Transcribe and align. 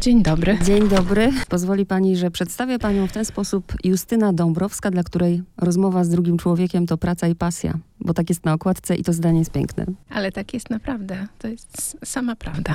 Dzień 0.00 0.22
dobry. 0.22 0.58
Dzień 0.64 0.88
dobry. 0.88 1.32
Pozwoli 1.48 1.86
pani, 1.86 2.16
że 2.16 2.30
przedstawię 2.30 2.78
panią 2.78 3.06
w 3.06 3.12
ten 3.12 3.24
sposób 3.24 3.72
Justyna 3.84 4.32
Dąbrowska, 4.32 4.90
dla 4.90 5.02
której 5.02 5.42
rozmowa 5.56 6.04
z 6.04 6.08
drugim 6.08 6.38
człowiekiem 6.38 6.86
to 6.86 6.98
praca 6.98 7.28
i 7.28 7.34
pasja, 7.34 7.78
bo 8.00 8.14
tak 8.14 8.28
jest 8.28 8.44
na 8.44 8.52
okładce 8.52 8.96
i 8.96 9.04
to 9.04 9.12
zdanie 9.12 9.38
jest 9.38 9.50
piękne. 9.50 9.86
Ale 10.10 10.32
tak 10.32 10.54
jest 10.54 10.70
naprawdę. 10.70 11.26
To 11.38 11.48
jest 11.48 11.96
sama 12.04 12.36
prawda. 12.36 12.74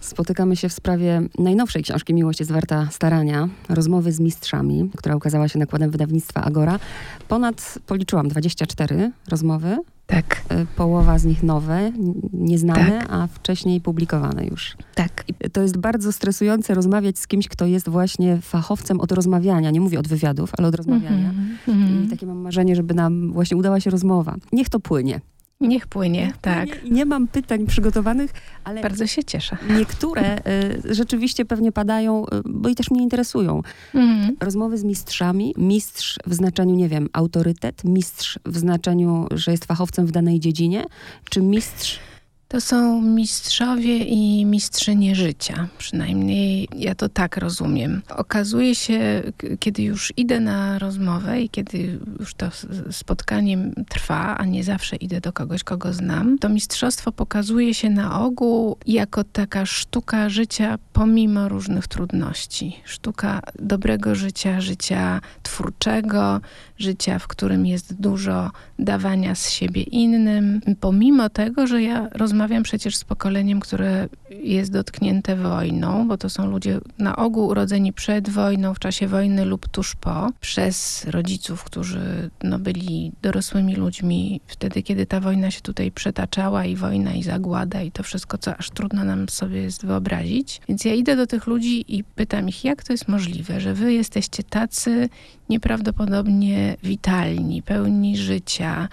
Spotykamy 0.00 0.56
się 0.56 0.68
w 0.68 0.72
sprawie 0.72 1.22
najnowszej 1.38 1.82
książki 1.82 2.14
Miłość 2.14 2.40
jest 2.40 2.52
warta 2.52 2.88
starania, 2.90 3.48
rozmowy 3.68 4.12
z 4.12 4.20
mistrzami, 4.20 4.90
która 4.96 5.16
ukazała 5.16 5.48
się 5.48 5.58
nakładem 5.58 5.90
wydawnictwa 5.90 6.42
Agora. 6.42 6.78
Ponad, 7.28 7.78
policzyłam, 7.86 8.28
24 8.28 9.12
rozmowy. 9.28 9.76
Tak. 10.12 10.42
Y, 10.52 10.66
Połowa 10.76 11.18
z 11.18 11.24
nich 11.24 11.42
nowe, 11.42 11.92
nieznane, 12.32 12.98
Tak. 12.98 13.06
a 13.10 13.26
wcześniej 13.26 13.80
publikowane 13.80 14.44
już. 14.46 14.76
Tak. 14.94 15.24
I 15.28 15.50
to 15.50 15.62
jest 15.62 15.78
bardzo 15.78 16.12
stresujące 16.12 16.74
rozmawiać 16.74 17.18
z 17.18 17.26
kimś, 17.26 17.48
kto 17.48 17.66
jest 17.66 17.88
właśnie 17.88 18.38
fachowcem 18.40 19.00
od 19.00 19.12
rozmawiania. 19.12 19.70
Nie 19.70 19.80
mówię 19.80 19.98
od 19.98 20.08
wywiadów, 20.08 20.52
ale 20.58 20.68
od 20.68 20.74
rozmawiania. 20.74 21.28
Mhm. 21.28 21.56
Mhm. 21.68 22.04
I 22.04 22.08
takie 22.08 22.26
mam 22.26 22.38
marzenie, 22.38 22.76
żeby 22.76 22.94
nam 22.94 23.32
właśnie 23.32 23.56
udała 23.56 23.80
się 23.80 23.90
rozmowa. 23.90 24.34
Niech 24.52 24.68
to 24.68 24.80
płynie. 24.80 25.20
Niech 25.62 25.86
płynie, 25.86 26.32
tak. 26.40 26.80
Płynie 26.80 26.94
nie 26.94 27.04
mam 27.04 27.28
pytań 27.28 27.66
przygotowanych, 27.66 28.30
ale 28.64 28.82
Bardzo 28.82 29.06
się 29.06 29.24
cieszę. 29.24 29.56
niektóre 29.78 30.38
y, 30.38 30.94
rzeczywiście 30.94 31.44
pewnie 31.44 31.72
padają, 31.72 32.24
y, 32.26 32.28
bo 32.44 32.68
i 32.68 32.74
też 32.74 32.90
mnie 32.90 33.02
interesują. 33.02 33.62
Mhm. 33.94 34.36
Rozmowy 34.40 34.78
z 34.78 34.84
mistrzami. 34.84 35.54
Mistrz 35.58 36.18
w 36.26 36.34
znaczeniu, 36.34 36.74
nie 36.74 36.88
wiem, 36.88 37.08
autorytet. 37.12 37.84
Mistrz 37.84 38.38
w 38.46 38.58
znaczeniu, 38.58 39.26
że 39.30 39.50
jest 39.50 39.64
fachowcem 39.64 40.06
w 40.06 40.12
danej 40.12 40.40
dziedzinie. 40.40 40.84
Czy 41.30 41.40
mistrz... 41.42 41.98
To 42.52 42.60
są 42.60 43.02
mistrzowie 43.02 43.98
i 43.98 44.44
mistrzynie 44.46 45.14
życia. 45.14 45.68
Przynajmniej 45.78 46.68
ja 46.76 46.94
to 46.94 47.08
tak 47.08 47.36
rozumiem. 47.36 48.02
Okazuje 48.16 48.74
się, 48.74 49.22
kiedy 49.60 49.82
już 49.82 50.12
idę 50.16 50.40
na 50.40 50.78
rozmowę 50.78 51.40
i 51.40 51.48
kiedy 51.48 51.98
już 52.20 52.34
to 52.34 52.50
spotkanie 52.90 53.58
trwa, 53.88 54.38
a 54.38 54.44
nie 54.44 54.64
zawsze 54.64 54.96
idę 54.96 55.20
do 55.20 55.32
kogoś, 55.32 55.64
kogo 55.64 55.92
znam, 55.92 56.38
to 56.38 56.48
mistrzostwo 56.48 57.12
pokazuje 57.12 57.74
się 57.74 57.90
na 57.90 58.20
ogół 58.20 58.76
jako 58.86 59.24
taka 59.24 59.66
sztuka 59.66 60.28
życia 60.28 60.78
pomimo 60.92 61.48
różnych 61.48 61.88
trudności. 61.88 62.76
Sztuka 62.84 63.40
dobrego 63.58 64.14
życia, 64.14 64.60
życia 64.60 65.20
twórczego, 65.42 66.40
życia, 66.82 67.18
w 67.18 67.26
którym 67.28 67.66
jest 67.66 68.00
dużo 68.00 68.50
dawania 68.78 69.34
z 69.34 69.50
siebie 69.50 69.82
innym, 69.82 70.60
pomimo 70.80 71.28
tego, 71.28 71.66
że 71.66 71.82
ja 71.82 72.08
rozmawiam 72.12 72.62
przecież 72.62 72.96
z 72.96 73.04
pokoleniem, 73.04 73.60
które 73.60 74.08
jest 74.30 74.72
dotknięte 74.72 75.36
wojną, 75.36 76.08
bo 76.08 76.18
to 76.18 76.30
są 76.30 76.50
ludzie 76.50 76.80
na 76.98 77.16
ogół 77.16 77.46
urodzeni 77.46 77.92
przed 77.92 78.28
wojną, 78.30 78.74
w 78.74 78.78
czasie 78.78 79.08
wojny 79.08 79.44
lub 79.44 79.68
tuż 79.68 79.94
po, 79.94 80.30
przez 80.40 81.04
rodziców, 81.04 81.64
którzy 81.64 82.30
no, 82.42 82.58
byli 82.58 83.12
dorosłymi 83.22 83.76
ludźmi 83.76 84.40
wtedy, 84.46 84.82
kiedy 84.82 85.06
ta 85.06 85.20
wojna 85.20 85.50
się 85.50 85.60
tutaj 85.60 85.90
przetaczała 85.90 86.64
i 86.64 86.76
wojna 86.76 87.12
i 87.12 87.22
zagłada 87.22 87.82
i 87.82 87.90
to 87.90 88.02
wszystko, 88.02 88.38
co 88.38 88.56
aż 88.56 88.70
trudno 88.70 89.04
nam 89.04 89.28
sobie 89.28 89.62
jest 89.62 89.86
wyobrazić. 89.86 90.60
Więc 90.68 90.84
ja 90.84 90.94
idę 90.94 91.16
do 91.16 91.26
tych 91.26 91.46
ludzi 91.46 91.84
i 91.96 92.04
pytam 92.04 92.48
ich, 92.48 92.64
jak 92.64 92.82
to 92.82 92.92
jest 92.92 93.08
możliwe, 93.08 93.60
że 93.60 93.74
wy 93.74 93.92
jesteście 93.92 94.42
tacy 94.42 95.08
nieprawdopodobnie 95.48 96.71
witalni, 96.82 97.62
pełni 97.62 98.16
życia, 98.16 98.88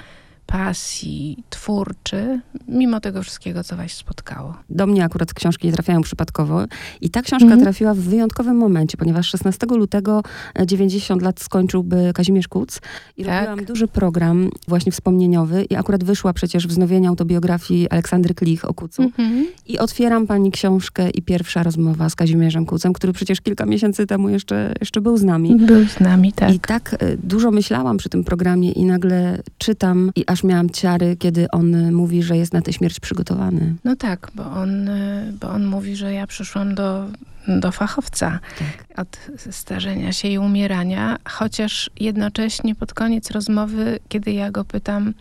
pasji, 0.50 1.44
twórczy, 1.50 2.40
mimo 2.68 3.00
tego 3.00 3.24
wszystkiego, 3.24 3.64
co 3.64 3.76
was 3.78 3.92
spotkało. 3.92 4.54
Do 4.70 4.88
mnie 4.88 5.04
akurat 5.04 5.34
książki 5.34 5.68
nie 5.68 5.74
trafiają 5.74 6.02
przypadkowo. 6.02 6.66
I 7.02 7.10
ta 7.10 7.22
książka 7.22 7.46
Mhm. 7.46 7.62
trafiła 7.62 7.94
w 7.94 7.98
wyjątkowym 7.98 8.58
momencie, 8.58 8.98
ponieważ 8.98 9.28
16 9.28 9.68
lutego 9.76 10.24
e, 10.60 10.66
90 10.68 11.22
lat 11.22 11.40
skończyłby 11.40 12.12
Kazimierz 12.16 12.48
Kuc. 12.48 12.82
I 13.18 13.26
Tak. 13.26 13.48
robiłam 13.48 13.66
duży 13.66 13.88
program 13.88 14.50
właśnie 14.68 14.92
wspomnieniowy 14.92 15.64
i 15.64 15.76
akurat 15.76 16.04
wyszła 16.04 16.34
przecież 16.34 16.68
wznowienie 16.68 17.10
autobiografii 17.10 17.90
Aleksandry 17.90 18.34
Klich 18.34 18.66
o 18.66 18.74
Kucu. 18.74 19.02
Mhm. 19.04 19.46
I 19.68 19.80
otwieram 19.80 20.28
pani 20.28 20.52
książkę 20.52 21.10
i 21.10 21.22
pierwsza 21.22 21.64
rozmowa 21.64 22.10
z 22.10 22.16
Kazimierzem 22.16 22.66
Kucem, 22.66 22.94
który 22.94 23.14
przecież 23.14 23.42
kilka 23.42 23.66
miesięcy 23.66 24.08
temu 24.08 24.30
jeszcze, 24.30 24.74
jeszcze 24.80 25.02
był 25.02 25.18
z 25.18 25.24
nami. 25.24 25.56
Był 25.56 25.88
z 25.88 26.00
nami, 26.00 26.34
tak. 26.34 26.54
I 26.54 26.60
tak 26.60 26.96
e, 27.00 27.18
dużo 27.18 27.52
myślałam 27.52 27.98
przy 27.98 28.10
tym 28.10 28.24
programie 28.24 28.72
i 28.72 28.86
nagle 28.86 29.42
czytam 29.58 30.12
i 30.16 30.24
aż 30.28 30.39
miałam 30.44 30.70
ciary, 30.70 31.16
kiedy 31.20 31.52
on 31.52 31.76
e, 31.76 31.92
mówi, 31.92 32.24
że 32.24 32.38
jest 32.38 32.54
na 32.54 32.62
tę 32.62 32.74
śmierć 32.74 33.00
przygotowany. 33.00 33.76
No 33.84 33.96
tak, 33.96 34.32
bo 34.36 34.52
on, 34.52 34.90
y, 34.90 35.34
bo 35.42 35.50
on 35.50 35.66
mówi, 35.66 35.96
że 35.96 36.14
ja 36.14 36.28
przyszłam 36.28 36.76
do, 36.76 37.06
do 37.48 37.72
fachowca 37.72 38.40
Tak. 38.60 39.00
od 39.00 39.20
starzenia 39.50 40.14
się 40.14 40.28
i 40.28 40.38
umierania, 40.38 41.18
chociaż 41.30 41.90
jednocześnie 42.00 42.76
pod 42.76 42.94
koniec 42.94 43.32
rozmowy, 43.32 44.00
kiedy 44.10 44.32
ja 44.32 44.52
go 44.52 44.66
pytam, 44.66 45.14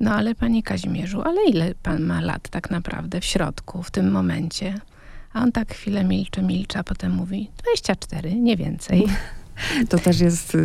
no 0.00 0.14
ale 0.14 0.34
panie 0.34 0.62
Kazimierzu, 0.62 1.22
ale 1.22 1.44
ile 1.48 1.74
pan 1.82 2.02
ma 2.02 2.20
lat 2.20 2.48
tak 2.48 2.70
naprawdę 2.70 3.20
w 3.20 3.24
środku, 3.24 3.82
w 3.82 3.90
tym 3.90 4.10
momencie? 4.10 4.74
A 5.32 5.42
on 5.42 5.52
tak 5.52 5.74
chwilę 5.74 6.04
milczy, 6.04 6.42
milczy, 6.42 6.78
a 6.78 6.84
potem 6.84 7.12
mówi 7.12 7.50
24, 7.58 8.34
nie 8.34 8.56
więcej. 8.56 9.06
To 9.88 9.98
też 9.98 10.20
jest. 10.20 10.56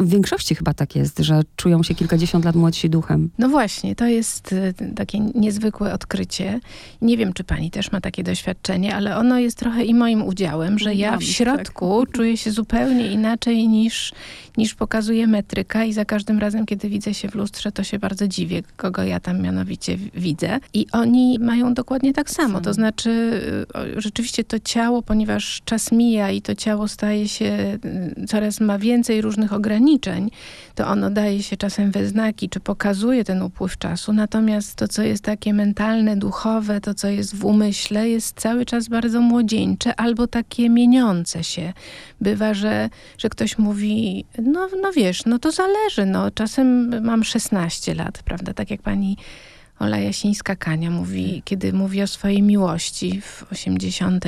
W 0.00 0.08
większości 0.08 0.54
chyba 0.54 0.74
tak 0.74 0.96
jest, 0.96 1.18
że 1.18 1.42
czują 1.56 1.82
się 1.82 1.94
kilkadziesiąt 1.94 2.44
lat 2.44 2.56
młodsi 2.56 2.90
duchem. 2.90 3.30
No 3.38 3.48
właśnie, 3.48 3.94
to 3.94 4.06
jest 4.06 4.52
y, 4.52 4.74
takie 4.96 5.20
niezwykłe 5.20 5.92
odkrycie. 5.92 6.60
Nie 7.02 7.16
wiem, 7.16 7.32
czy 7.32 7.44
pani 7.44 7.70
też 7.70 7.92
ma 7.92 8.00
takie 8.00 8.22
doświadczenie, 8.22 8.94
ale 8.96 9.16
ono 9.16 9.38
jest 9.38 9.58
trochę 9.58 9.84
i 9.84 9.94
moim 9.94 10.22
udziałem, 10.22 10.78
że 10.78 10.94
ja 10.94 11.18
w 11.18 11.22
środku 11.22 12.06
czuję 12.12 12.36
się 12.36 12.50
zupełnie 12.50 13.12
inaczej 13.12 13.68
niż, 13.68 14.12
niż 14.56 14.74
pokazuje 14.74 15.26
metryka 15.26 15.84
i 15.84 15.92
za 15.92 16.04
każdym 16.04 16.38
razem, 16.38 16.66
kiedy 16.66 16.88
widzę 16.88 17.14
się 17.14 17.28
w 17.28 17.34
lustrze, 17.34 17.72
to 17.72 17.84
się 17.84 17.98
bardzo 17.98 18.28
dziwię, 18.28 18.62
kogo 18.76 19.02
ja 19.02 19.20
tam 19.20 19.42
mianowicie 19.42 19.96
widzę. 20.14 20.60
I 20.74 20.86
oni 20.92 21.38
mają 21.38 21.74
dokładnie 21.74 22.12
tak 22.12 22.30
samo. 22.30 22.60
To 22.60 22.72
znaczy, 22.72 23.40
rzeczywiście 23.96 24.44
to 24.44 24.58
ciało, 24.58 25.02
ponieważ 25.02 25.62
czas 25.64 25.92
mija 25.92 26.30
i 26.30 26.42
to 26.42 26.54
ciało 26.54 26.88
staje 26.88 27.28
się, 27.28 27.78
y, 28.22 28.26
coraz 28.26 28.60
ma 28.60 28.78
więcej 28.78 29.20
różnych 29.20 29.52
ograniczeń, 29.52 30.30
to 30.74 30.86
ono 30.86 31.10
daje 31.10 31.42
się 31.42 31.56
czasem 31.56 31.90
we 31.90 32.06
znaki, 32.06 32.48
czy 32.48 32.60
pokazuje 32.60 33.24
ten 33.24 33.42
upływ 33.42 33.78
czasu. 33.78 34.12
Natomiast 34.12 34.74
to, 34.74 34.88
co 34.88 35.02
jest 35.02 35.22
takie 35.24 35.54
mentalne, 35.54 36.16
duchowe, 36.16 36.80
to, 36.80 36.94
co 36.94 37.08
jest 37.08 37.36
w 37.36 37.44
umyśle, 37.44 38.08
jest 38.08 38.40
cały 38.40 38.64
czas 38.64 38.88
bardzo 38.88 39.20
młodzieńcze 39.20 40.00
albo 40.00 40.26
takie 40.26 40.70
mieniące 40.70 41.44
się. 41.44 41.72
Bywa, 42.20 42.54
że, 42.54 42.90
że 43.18 43.28
ktoś 43.28 43.58
mówi, 43.58 44.24
no, 44.46 44.68
no 44.82 44.92
wiesz, 44.92 45.26
no 45.26 45.38
to 45.38 45.52
zależy. 45.52 46.06
No, 46.06 46.30
czasem 46.30 47.00
mam 47.04 47.24
16 47.24 47.94
lat, 47.94 48.22
prawda? 48.24 48.54
Tak 48.54 48.70
jak 48.70 48.82
pani 48.82 49.16
Ola 49.78 49.96
Jasińska-Kania 49.96 50.90
mówi, 50.90 51.42
kiedy 51.44 51.72
mówi 51.72 52.02
o 52.02 52.06
swojej 52.06 52.42
miłości 52.42 53.20
w 53.20 53.44
80. 53.52 54.24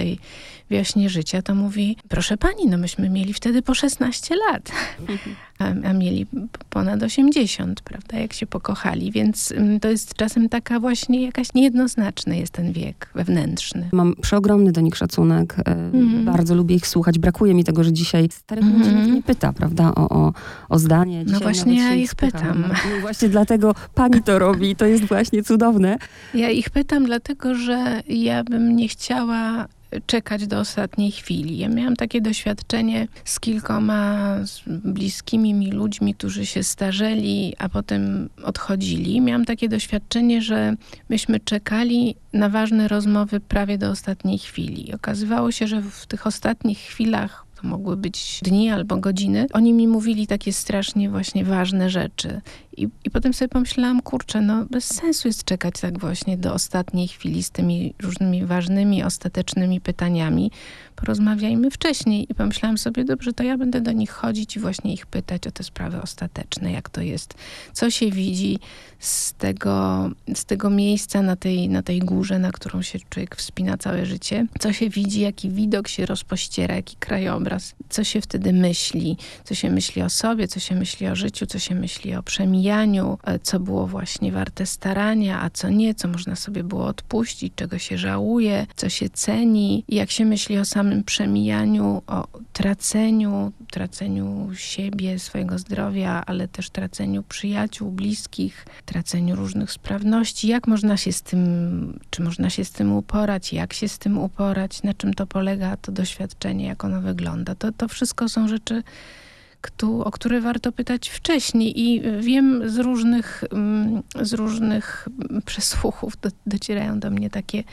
wiośnie 0.70 1.08
życia, 1.10 1.42
to 1.42 1.54
mówi, 1.54 1.96
proszę 2.08 2.36
pani, 2.36 2.66
no 2.66 2.78
myśmy 2.78 3.10
mieli 3.10 3.34
wtedy 3.34 3.62
po 3.62 3.74
16 3.74 4.34
lat, 4.50 4.72
a, 5.58 5.64
a 5.64 5.92
mieli 5.92 6.26
ponad 6.70 7.02
80, 7.02 7.80
prawda, 7.80 8.18
jak 8.18 8.32
się 8.32 8.46
pokochali, 8.46 9.12
więc 9.12 9.52
mm, 9.52 9.80
to 9.80 9.88
jest 9.90 10.14
czasem 10.14 10.48
taka 10.48 10.80
właśnie 10.80 11.22
jakaś 11.22 11.54
niejednoznaczny 11.54 12.38
jest 12.38 12.52
ten 12.52 12.72
wiek 12.72 13.08
wewnętrzny. 13.14 13.88
Mam 13.92 14.14
przeogromny 14.22 14.72
do 14.72 14.80
nich 14.80 14.96
szacunek. 14.96 15.56
Mhm. 15.66 16.24
Bardzo 16.24 16.54
lubię 16.54 16.74
ich 16.76 16.86
słuchać. 16.86 17.18
Brakuje 17.18 17.54
mi 17.54 17.64
tego, 17.64 17.84
że 17.84 17.92
dzisiaj 17.92 18.28
starych 18.32 18.64
ludzi 18.64 18.78
Mhm. 18.88 19.02
nikt 19.02 19.14
nie 19.14 19.22
pyta, 19.22 19.52
prawda, 19.52 19.92
o, 19.94 20.08
o, 20.08 20.32
o 20.68 20.78
zdanie. 20.78 21.24
Dzisiaj 21.24 21.40
właśnie 21.40 21.72
nawet 21.76 21.88
ja 21.90 21.94
ich 21.94 22.10
spycham. 22.10 22.40
pytam. 22.40 22.62
No 22.94 23.00
właśnie 23.00 23.28
dlatego 23.28 23.74
pani 23.94 24.22
to 24.22 24.38
robi 24.38 24.76
to 24.76 24.86
jest 24.86 25.04
właśnie 25.04 25.42
cudowne. 25.42 25.98
Ja 26.34 26.50
ich 26.50 26.70
pytam 26.70 27.04
dlatego, 27.04 27.54
że 27.54 28.02
ja 28.08 28.44
bym 28.44 28.76
nie 28.76 28.88
chciała 28.88 29.66
czekać 30.06 30.46
do 30.46 30.58
ostatniej 30.58 31.10
chwili. 31.10 31.58
Ja 31.58 31.68
miałam 31.68 31.96
takie 31.96 32.20
doświadczenie 32.20 33.08
z 33.24 33.40
kilkoma 33.40 34.34
z 34.46 34.62
bliskimi 34.66 35.54
mi 35.54 35.70
ludźmi, 35.70 36.14
którzy 36.14 36.46
się 36.46 36.62
starzeli, 36.62 37.54
a 37.58 37.68
potem 37.68 38.28
odchodzili. 38.42 39.20
Miałam 39.20 39.44
takie 39.44 39.68
doświadczenie, 39.68 40.42
że 40.42 40.74
myśmy 41.08 41.40
czekali 41.40 42.14
na 42.32 42.48
ważne 42.48 42.88
rozmowy 42.88 43.40
prawie 43.40 43.78
do 43.78 43.90
ostatniej 43.90 44.38
chwili. 44.38 44.94
Okazywało 44.94 45.52
się, 45.52 45.66
że 45.66 45.82
w 45.82 46.06
tych 46.06 46.26
ostatnich 46.26 46.78
chwilach 46.78 47.46
to 47.62 47.68
mogły 47.68 47.96
być 47.96 48.40
dni 48.42 48.70
albo 48.70 48.96
godziny. 48.96 49.46
Oni 49.52 49.72
mi 49.72 49.88
mówili 49.88 50.26
takie 50.26 50.52
strasznie 50.52 51.10
właśnie 51.10 51.44
ważne 51.44 51.90
rzeczy. 51.90 52.40
I, 52.78 52.88
I 53.04 53.10
potem 53.10 53.34
sobie 53.34 53.48
pomyślałam, 53.48 54.02
kurczę, 54.02 54.40
no 54.40 54.66
bez 54.70 54.84
sensu 54.84 55.28
jest 55.28 55.44
czekać 55.44 55.74
tak 55.80 55.98
właśnie 55.98 56.36
do 56.36 56.54
ostatniej 56.54 57.08
chwili 57.08 57.42
z 57.42 57.50
tymi 57.50 57.94
różnymi 58.02 58.46
ważnymi, 58.46 59.02
ostatecznymi 59.02 59.80
pytaniami. 59.80 60.50
Porozmawiajmy 60.96 61.70
wcześniej. 61.70 62.26
I 62.30 62.34
pomyślałam 62.34 62.78
sobie, 62.78 63.04
dobrze, 63.04 63.32
to 63.32 63.42
ja 63.42 63.58
będę 63.58 63.80
do 63.80 63.92
nich 63.92 64.10
chodzić 64.10 64.56
i 64.56 64.60
właśnie 64.60 64.92
ich 64.94 65.06
pytać 65.06 65.46
o 65.46 65.50
te 65.50 65.64
sprawy 65.64 66.02
ostateczne, 66.02 66.72
jak 66.72 66.88
to 66.88 67.00
jest, 67.00 67.34
co 67.72 67.90
się 67.90 68.10
widzi 68.10 68.58
z 68.98 69.32
tego, 69.32 70.10
z 70.34 70.44
tego 70.44 70.70
miejsca 70.70 71.22
na 71.22 71.36
tej, 71.36 71.68
na 71.68 71.82
tej 71.82 71.98
górze, 71.98 72.38
na 72.38 72.52
którą 72.52 72.82
się 72.82 72.98
człowiek 73.10 73.36
wspina 73.36 73.76
całe 73.76 74.06
życie, 74.06 74.46
co 74.60 74.72
się 74.72 74.90
widzi, 74.90 75.20
jaki 75.20 75.50
widok 75.50 75.88
się 75.88 76.06
rozpościera, 76.06 76.74
jaki 76.74 76.96
krajobraz, 76.96 77.74
co 77.88 78.04
się 78.04 78.20
wtedy 78.20 78.52
myśli, 78.52 79.16
co 79.44 79.54
się 79.54 79.70
myśli 79.70 80.02
o 80.02 80.10
sobie, 80.10 80.48
co 80.48 80.60
się 80.60 80.74
myśli 80.74 81.08
o 81.08 81.16
życiu, 81.16 81.46
co 81.46 81.58
się 81.58 81.74
myśli 81.74 82.14
o 82.14 82.22
przemijaniu, 82.22 82.67
e, 82.72 83.38
co 83.38 83.60
było 83.60 83.86
właśnie 83.86 84.32
warte 84.32 84.66
starania, 84.66 85.42
a 85.42 85.50
co 85.50 85.68
nie, 85.68 85.94
co 85.94 86.08
można 86.08 86.36
sobie 86.36 86.64
było 86.64 86.86
odpuścić, 86.86 87.52
czego 87.56 87.78
się 87.78 87.98
żałuje, 87.98 88.66
co 88.76 88.88
się 88.88 89.08
ceni, 89.10 89.84
jak 89.88 90.10
się 90.10 90.24
myśli 90.24 90.58
o 90.58 90.64
samym 90.64 91.04
przemijaniu, 91.04 92.02
o 92.06 92.26
traceniu, 92.52 93.52
traceniu 93.70 94.50
siebie, 94.54 95.18
swojego 95.18 95.58
zdrowia, 95.58 96.22
ale 96.26 96.48
też 96.48 96.70
traceniu 96.70 97.22
przyjaciół, 97.22 97.90
bliskich, 97.90 98.66
traceniu 98.84 99.36
różnych 99.36 99.72
sprawności. 99.72 100.48
Jak 100.48 100.66
można 100.66 100.96
się 100.96 101.12
z 101.12 101.22
tym, 101.22 101.98
czy 102.10 102.22
można 102.22 102.50
się 102.50 102.64
z 102.64 102.70
tym 102.70 102.92
uporać, 102.92 103.52
jak 103.52 103.72
się 103.72 103.88
z 103.88 103.98
tym 103.98 104.18
uporać, 104.18 104.82
na 104.82 104.94
czym 104.94 105.14
to 105.14 105.26
polega, 105.26 105.76
to 105.76 105.92
doświadczenie, 105.92 106.66
jak 106.66 106.84
ono 106.84 107.00
wygląda. 107.00 107.54
To, 107.54 107.72
to 107.72 107.88
wszystko 107.88 108.28
są 108.28 108.48
rzeczy, 108.48 108.82
o 110.04 110.10
które 110.10 110.40
warto 110.40 110.72
pytać 110.72 111.08
wcześniej. 111.08 111.80
I 111.80 112.02
wiem 112.20 112.70
z 112.70 112.78
różnych, 112.78 113.44
mm, 113.52 114.02
z 114.20 114.32
różnych 114.32 115.08
przesłuchów, 115.44 116.20
do, 116.20 116.28
docierają 116.46 117.00
do 117.00 117.10
mnie 117.10 117.30
takie, 117.30 117.64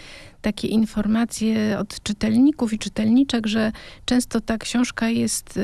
takie 0.42 0.68
informacje 0.68 1.80
od 1.80 2.04
czytelników 2.04 2.74
i 2.74 2.80
czytelniczek, 2.80 3.48
że 3.48 3.72
często 4.06 4.42
ta 4.42 4.58
książka 4.58 5.10
jest 5.10 5.60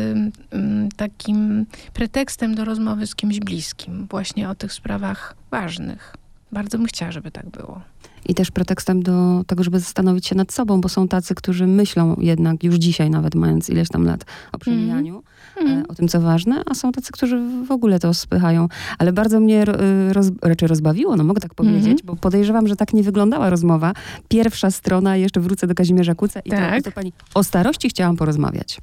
takim 0.97 1.65
pretekstem 1.93 2.55
do 2.55 2.65
rozmowy 2.65 3.07
z 3.07 3.15
kimś 3.15 3.39
bliskim, 3.39 4.07
właśnie 4.09 4.49
o 4.49 4.55
tych 4.55 4.73
sprawach 4.73 5.35
ważnych. 5.51 6.15
Bardzo 6.51 6.77
bym 6.77 6.87
chciała, 6.87 7.11
żeby 7.11 7.31
tak 7.31 7.49
było 7.49 7.81
i 8.25 8.33
też 8.33 8.51
pretekstem 8.51 9.03
do 9.03 9.43
tego, 9.47 9.63
żeby 9.63 9.79
zastanowić 9.79 10.27
się 10.27 10.35
nad 10.35 10.53
sobą, 10.53 10.81
bo 10.81 10.89
są 10.89 11.07
tacy, 11.07 11.35
którzy 11.35 11.67
myślą 11.67 12.15
jednak 12.19 12.63
już 12.63 12.75
dzisiaj, 12.75 13.09
nawet 13.09 13.35
mając 13.35 13.69
ileś 13.69 13.89
tam 13.89 14.05
lat 14.05 14.25
o 14.51 14.57
przemijaniu, 14.57 15.23
mm. 15.57 15.85
o 15.87 15.95
tym, 15.95 16.07
co 16.07 16.21
ważne, 16.21 16.63
a 16.65 16.73
są 16.73 16.91
tacy, 16.91 17.11
którzy 17.11 17.41
w 17.67 17.71
ogóle 17.71 17.99
to 17.99 18.13
spychają. 18.13 18.67
Ale 18.97 19.13
bardzo 19.13 19.39
mnie 19.39 19.61
e, 19.61 20.13
roz, 20.13 20.27
raczej 20.41 20.67
rozbawiło, 20.67 21.15
no 21.15 21.23
mogę 21.23 21.41
tak 21.41 21.53
powiedzieć, 21.53 21.85
mm. 21.85 21.97
bo 22.03 22.15
podejrzewam, 22.15 22.67
że 22.67 22.75
tak 22.75 22.93
nie 22.93 23.03
wyglądała 23.03 23.49
rozmowa. 23.49 23.93
Pierwsza 24.27 24.71
strona, 24.71 25.17
jeszcze 25.17 25.39
wrócę 25.39 25.67
do 25.67 25.75
Kazimierza 25.75 26.15
Kuca 26.15 26.39
i 26.39 26.49
tak. 26.49 26.83
to, 26.83 26.89
to 26.89 26.95
pani 26.95 27.13
o 27.33 27.43
starości 27.43 27.89
chciałam 27.89 28.17
porozmawiać. 28.17 28.81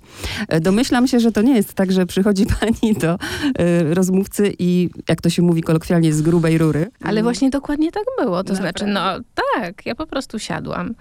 E, 0.49 0.61
domyślam 0.61 1.08
się, 1.08 1.20
że 1.20 1.32
to 1.32 1.43
nie 1.43 1.56
jest 1.56 1.75
tak, 1.75 1.93
że 1.93 2.06
przychodzi 2.06 2.46
pani 2.61 2.94
do 2.94 3.14
y, 3.14 3.94
rozmówcy 3.94 4.55
i 4.58 4.90
jak 5.08 5.20
to 5.20 5.31
się 5.31 5.43
mówi 5.43 5.62
kolokwialnie, 5.62 6.12
z 6.12 6.23
grubej 6.23 6.58
rury. 6.58 6.90
Ale 7.02 7.23
właśnie 7.23 7.50
dokładnie 7.50 7.93
tak 7.93 8.05
było. 8.19 8.44
To 8.44 8.52
Naprawdę? 8.52 8.56
znaczy, 8.56 8.87
no 8.87 9.25
tak, 9.55 9.87
ja 9.87 9.94
po 9.94 10.06
prostu 10.06 10.38
siadłam 10.38 10.94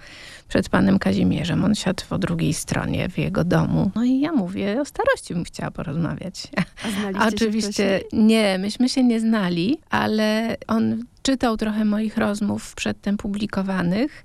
przed 0.48 0.70
panem 0.70 1.00
Kazimierzem. 1.00 1.66
On 1.66 1.76
siadł 1.76 2.04
po 2.10 2.18
drugiej 2.18 2.54
stronie 2.54 3.10
w 3.10 3.18
jego 3.18 3.44
domu. 3.44 3.92
No 3.96 4.04
i 4.04 4.20
ja 4.20 4.32
mówię, 4.32 4.82
o 4.82 4.86
starości 4.86 5.34
bym 5.34 5.44
chciała 5.44 5.72
porozmawiać. 5.72 6.48
A, 7.20 7.28
oczywiście 7.28 8.02
nie, 8.14 8.58
myśmy 8.60 8.90
się 8.90 9.04
nie 9.04 9.20
znali, 9.20 9.78
ale 9.90 10.58
on 10.68 11.04
czytał 11.22 11.58
trochę 11.58 11.86
moich 11.86 12.18
rozmów 12.18 12.76
przedtem 12.76 13.18
publikowanych 13.18 14.24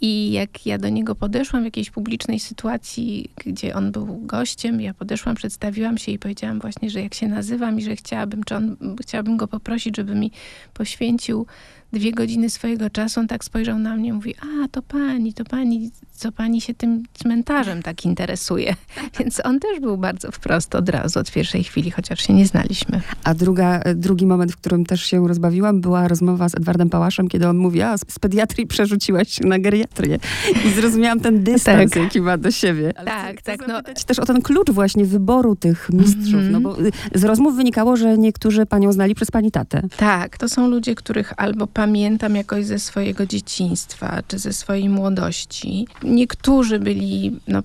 i 0.00 0.32
jak 0.32 0.66
ja 0.66 0.78
do 0.78 0.88
niego 0.88 1.14
podeszłam 1.14 1.62
w 1.62 1.64
jakiejś 1.64 1.90
publicznej 1.90 2.40
sytuacji, 2.40 3.30
gdzie 3.44 3.74
on 3.74 3.92
był 3.92 4.18
gościem, 4.22 4.80
ja 4.80 4.94
podeszłam, 4.94 5.34
przedstawiłam 5.34 5.98
się 5.98 6.12
i 6.12 6.18
powiedziałam 6.18 6.60
właśnie, 6.60 6.90
że 6.90 7.02
jak 7.02 7.14
się 7.14 7.28
nazywam 7.28 7.78
i 7.78 7.82
że 7.82 7.96
chciałabym, 7.96 8.44
czy 8.44 8.56
on, 8.56 8.76
chciałabym 9.02 9.36
go 9.36 9.48
poprosić, 9.48 9.96
żeby 9.96 10.14
mi 10.14 10.32
poświęcił 10.74 11.46
dwie 11.92 12.12
godziny 12.12 12.50
swojego 12.50 12.90
czasu, 12.90 13.20
on 13.20 13.26
tak 13.26 13.44
spojrzał 13.44 13.78
na 13.78 13.96
mnie 13.96 14.08
i 14.08 14.12
mówi, 14.12 14.34
a 14.40 14.68
to 14.68 14.82
pani, 14.82 15.34
to 15.34 15.44
pani, 15.44 15.90
co 16.12 16.32
pani 16.32 16.60
się 16.60 16.74
tym 16.74 17.02
cmentarzem 17.14 17.82
tak 17.82 18.04
interesuje. 18.04 18.74
Więc 19.18 19.40
on 19.44 19.60
też 19.60 19.80
był 19.80 19.98
bardzo 19.98 20.30
wprost 20.30 20.74
od 20.74 20.88
razu, 20.88 21.18
od 21.18 21.32
pierwszej 21.32 21.64
chwili, 21.64 21.90
chociaż 21.90 22.26
się 22.26 22.34
nie 22.34 22.46
znaliśmy. 22.46 23.00
A 23.24 23.34
druga, 23.34 23.80
drugi 23.94 24.26
moment, 24.26 24.52
w 24.52 24.56
którym 24.56 24.86
też 24.86 25.02
się 25.02 25.28
rozbawiłam, 25.28 25.80
była 25.80 26.08
rozmowa 26.08 26.48
z 26.48 26.54
Edwardem 26.54 26.90
Pałaszem, 26.90 27.28
kiedy 27.28 27.48
on 27.48 27.56
mówi, 27.56 27.82
a 27.82 27.98
z 27.98 28.18
pediatrii 28.18 28.66
przerzuciłaś 28.66 29.28
się 29.28 29.46
na 29.46 29.58
geriatrię. 29.58 30.18
I 30.66 30.70
zrozumiałam 30.70 31.20
ten 31.20 31.42
dystans, 31.44 31.90
tak. 31.90 32.02
jaki 32.02 32.20
ma 32.20 32.38
do 32.38 32.50
siebie. 32.50 32.92
Ale 32.96 33.06
tak, 33.06 33.42
tak. 33.42 33.68
no. 33.68 33.82
też 34.06 34.18
o 34.18 34.24
ten 34.24 34.42
klucz 34.42 34.70
właśnie 34.70 35.04
wyboru 35.04 35.56
tych 35.56 35.88
mistrzów, 35.92 36.34
mm 36.34 36.48
-hmm. 36.48 36.50
no 36.50 36.60
bo 36.60 36.76
z 37.14 37.24
rozmów 37.24 37.56
wynikało, 37.56 37.96
że 37.96 38.18
niektórzy 38.18 38.66
panią 38.66 38.92
znali 38.92 39.14
przez 39.14 39.30
pani 39.30 39.50
tatę. 39.50 39.82
Tak, 39.96 40.38
to 40.38 40.48
są 40.48 40.68
ludzie, 40.68 40.94
których 40.94 41.32
albo 41.36 41.66
pamiętam 41.78 42.36
jakoś 42.36 42.66
ze 42.66 42.78
swojego 42.78 43.26
dzieciństwa, 43.26 44.22
czy 44.28 44.38
ze 44.38 44.52
swojej 44.52 44.88
młodości. 44.88 45.86
Niektórzy 46.02 46.78
byli, 46.78 47.40
no, 47.48 47.62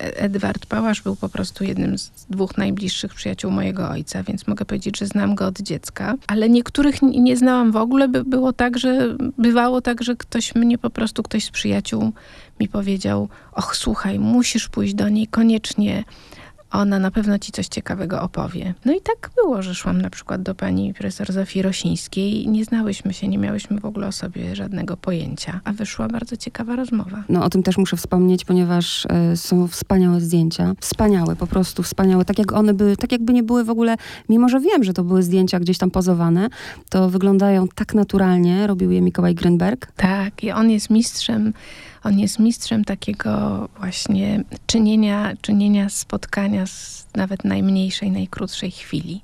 Edward 0.00 0.66
Pałasz 0.66 1.02
był 1.02 1.16
po 1.16 1.28
prostu 1.28 1.64
jednym 1.64 1.98
z 1.98 2.10
dwóch 2.30 2.58
najbliższych 2.58 3.14
przyjaciół 3.14 3.50
mojego 3.50 3.88
ojca, 3.88 4.22
więc 4.22 4.46
mogę 4.46 4.64
powiedzieć, 4.64 4.98
że 4.98 5.06
znam 5.06 5.34
go 5.34 5.46
od 5.46 5.60
dziecka, 5.60 6.14
ale 6.26 6.48
niektórych 6.48 7.02
nie 7.02 7.36
znałam 7.36 7.72
w 7.72 7.76
ogóle. 7.76 8.08
By 8.08 8.24
było 8.24 8.52
tak, 8.52 8.78
że 8.78 9.16
bywało 9.38 9.80
tak, 9.80 10.02
że 10.02 10.16
ktoś 10.16 10.54
mnie 10.54 10.78
po 10.78 10.90
prostu, 10.90 11.22
ktoś 11.22 11.44
z 11.44 11.50
przyjaciół 11.50 12.12
mi 12.60 12.68
powiedział, 12.68 13.28
och 13.52 13.76
słuchaj, 13.76 14.18
musisz 14.18 14.68
pójść 14.68 14.94
do 14.94 15.08
niej 15.08 15.26
koniecznie, 15.26 16.04
ona 16.70 16.98
na 16.98 17.10
pewno 17.10 17.38
ci 17.38 17.52
coś 17.52 17.66
ciekawego 17.66 18.22
opowie. 18.22 18.74
No 18.84 18.92
i 18.92 19.00
tak 19.00 19.30
było, 19.36 19.62
że 19.62 19.74
szłam 19.74 20.02
na 20.02 20.10
przykład 20.10 20.42
do 20.42 20.54
pani 20.54 20.94
profesor 20.94 21.32
Zofii 21.32 21.62
Rosińskiej. 21.62 22.48
Nie 22.48 22.64
znałyśmy 22.64 23.14
się, 23.14 23.28
nie 23.28 23.38
miałyśmy 23.38 23.80
w 23.80 23.84
ogóle 23.84 24.06
o 24.06 24.12
sobie 24.12 24.56
żadnego 24.56 24.96
pojęcia, 24.96 25.60
a 25.64 25.72
wyszła 25.72 26.08
bardzo 26.08 26.36
ciekawa 26.36 26.76
rozmowa. 26.76 27.24
No 27.28 27.44
o 27.44 27.50
tym 27.50 27.62
też 27.62 27.78
muszę 27.78 27.96
wspomnieć, 27.96 28.44
ponieważ 28.44 29.06
y, 29.32 29.36
są 29.36 29.68
wspaniałe 29.68 30.20
zdjęcia. 30.20 30.74
Wspaniałe, 30.80 31.36
po 31.36 31.46
prostu 31.46 31.82
wspaniałe. 31.82 32.24
Tak 32.24 32.38
jak 32.38 32.52
one 32.52 32.74
by, 32.74 32.96
tak 32.96 33.12
jakby 33.12 33.32
nie 33.32 33.42
były 33.42 33.64
w 33.64 33.70
ogóle, 33.70 33.96
mimo 34.28 34.48
że 34.48 34.60
wiem, 34.60 34.84
że 34.84 34.92
to 34.92 35.04
były 35.04 35.22
zdjęcia 35.22 35.60
gdzieś 35.60 35.78
tam 35.78 35.90
pozowane, 35.90 36.48
to 36.88 37.10
wyglądają 37.10 37.68
tak 37.68 37.94
naturalnie. 37.94 38.66
Robił 38.66 38.90
je 38.90 39.02
Mikołaj 39.02 39.34
Grenberg. 39.34 39.92
Tak, 39.96 40.44
i 40.44 40.50
on 40.50 40.70
jest 40.70 40.90
mistrzem 40.90 41.52
on 42.06 42.18
jest 42.18 42.38
mistrzem 42.38 42.84
takiego 42.84 43.68
właśnie 43.78 44.44
czynienia, 44.66 45.32
czynienia 45.40 45.88
spotkania 45.88 46.66
z 46.66 47.06
nawet 47.14 47.44
najmniejszej, 47.44 48.10
najkrótszej 48.10 48.70
chwili. 48.70 49.20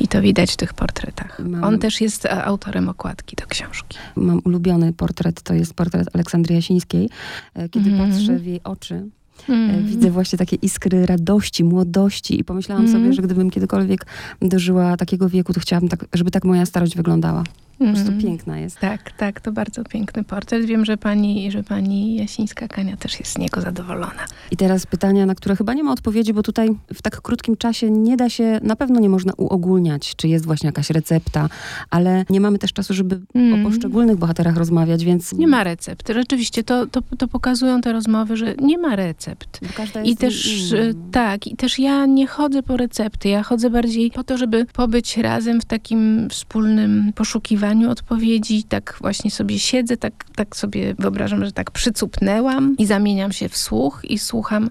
I 0.00 0.08
to 0.08 0.22
widać 0.22 0.52
w 0.52 0.56
tych 0.56 0.74
portretach. 0.74 1.40
Mam, 1.44 1.64
On 1.64 1.78
też 1.78 2.00
jest 2.00 2.26
e, 2.26 2.44
autorem 2.44 2.88
okładki 2.88 3.36
do 3.36 3.46
książki. 3.46 3.98
Mam 4.16 4.40
ulubiony 4.44 4.92
portret, 4.92 5.42
to 5.42 5.54
jest 5.54 5.74
portret 5.74 6.08
Aleksandry 6.14 6.54
Jasińskiej. 6.54 7.10
E, 7.54 7.68
kiedy 7.68 7.90
mm. 7.90 8.10
patrzę 8.10 8.38
w 8.38 8.46
jej 8.46 8.60
oczy, 8.64 9.08
Mm. 9.48 9.86
Widzę 9.86 10.10
właśnie 10.10 10.38
takie 10.38 10.56
iskry 10.56 11.06
radości, 11.06 11.64
młodości 11.64 12.40
i 12.40 12.44
pomyślałam 12.44 12.84
mm. 12.84 12.96
sobie, 12.96 13.12
że 13.12 13.22
gdybym 13.22 13.50
kiedykolwiek 13.50 14.06
dożyła 14.42 14.96
takiego 14.96 15.28
wieku, 15.28 15.52
to 15.52 15.60
chciałabym, 15.60 15.88
tak, 15.88 16.04
żeby 16.12 16.30
tak 16.30 16.44
moja 16.44 16.66
starość 16.66 16.96
wyglądała. 16.96 17.44
Po 17.86 17.92
prostu 17.92 18.08
mm. 18.08 18.22
piękna 18.22 18.58
jest. 18.58 18.78
Tak, 18.78 19.12
tak, 19.12 19.40
to 19.40 19.52
bardzo 19.52 19.84
piękny 19.84 20.24
portret. 20.24 20.64
Wiem, 20.64 20.84
że 20.84 20.96
pani, 20.96 21.50
że 21.50 21.62
pani 21.62 22.20
Jasińska-Kania 22.20 22.96
też 22.96 23.20
jest 23.20 23.32
z 23.32 23.38
niego 23.38 23.60
zadowolona. 23.60 24.26
I 24.50 24.56
teraz 24.56 24.86
pytania, 24.86 25.26
na 25.26 25.34
które 25.34 25.56
chyba 25.56 25.74
nie 25.74 25.84
ma 25.84 25.92
odpowiedzi, 25.92 26.32
bo 26.32 26.42
tutaj 26.42 26.68
w 26.94 27.02
tak 27.02 27.20
krótkim 27.20 27.56
czasie 27.56 27.90
nie 27.90 28.16
da 28.16 28.28
się, 28.28 28.60
na 28.62 28.76
pewno 28.76 29.00
nie 29.00 29.08
można 29.08 29.32
uogólniać, 29.36 30.16
czy 30.16 30.28
jest 30.28 30.46
właśnie 30.46 30.66
jakaś 30.66 30.90
recepta, 30.90 31.48
ale 31.90 32.24
nie 32.30 32.40
mamy 32.40 32.58
też 32.58 32.72
czasu, 32.72 32.94
żeby 32.94 33.20
mm. 33.34 33.66
o 33.66 33.70
poszczególnych 33.70 34.16
bohaterach 34.16 34.56
rozmawiać, 34.56 35.04
więc... 35.04 35.32
Nie 35.32 35.46
ma 35.46 35.64
recept. 35.64 36.12
Rzeczywiście 36.14 36.64
to, 36.64 36.86
to, 36.86 37.02
to 37.18 37.28
pokazują 37.28 37.80
te 37.80 37.92
rozmowy, 37.92 38.36
że 38.36 38.54
nie 38.54 38.78
ma 38.78 38.96
recept. 38.96 39.60
I 40.04 40.16
też, 40.16 40.70
inna. 40.72 40.94
tak, 41.12 41.46
i 41.46 41.56
też 41.56 41.78
ja 41.78 42.06
nie 42.06 42.26
chodzę 42.26 42.62
po 42.62 42.76
recepty, 42.76 43.28
ja 43.28 43.42
chodzę 43.42 43.70
bardziej 43.70 44.10
po 44.10 44.24
to, 44.24 44.38
żeby 44.38 44.66
pobyć 44.72 45.16
razem 45.16 45.60
w 45.60 45.64
takim 45.64 46.28
wspólnym 46.30 47.12
poszukiwaniu 47.14 47.73
poszukiwaniu 47.74 47.90
odpowiedzi, 47.90 48.64
tak 48.64 48.98
właśnie 49.00 49.30
sobie 49.30 49.58
siedzę, 49.58 49.96
tak, 49.96 50.24
tak 50.36 50.56
sobie 50.56 50.94
wyobrażam, 50.98 51.44
że 51.44 51.52
tak 51.52 51.70
przycupnęłam 51.70 52.76
i 52.78 52.86
zamieniam 52.86 53.32
się 53.32 53.48
w 53.48 53.56
słuch 53.56 54.02
i 54.04 54.18
słucham, 54.18 54.70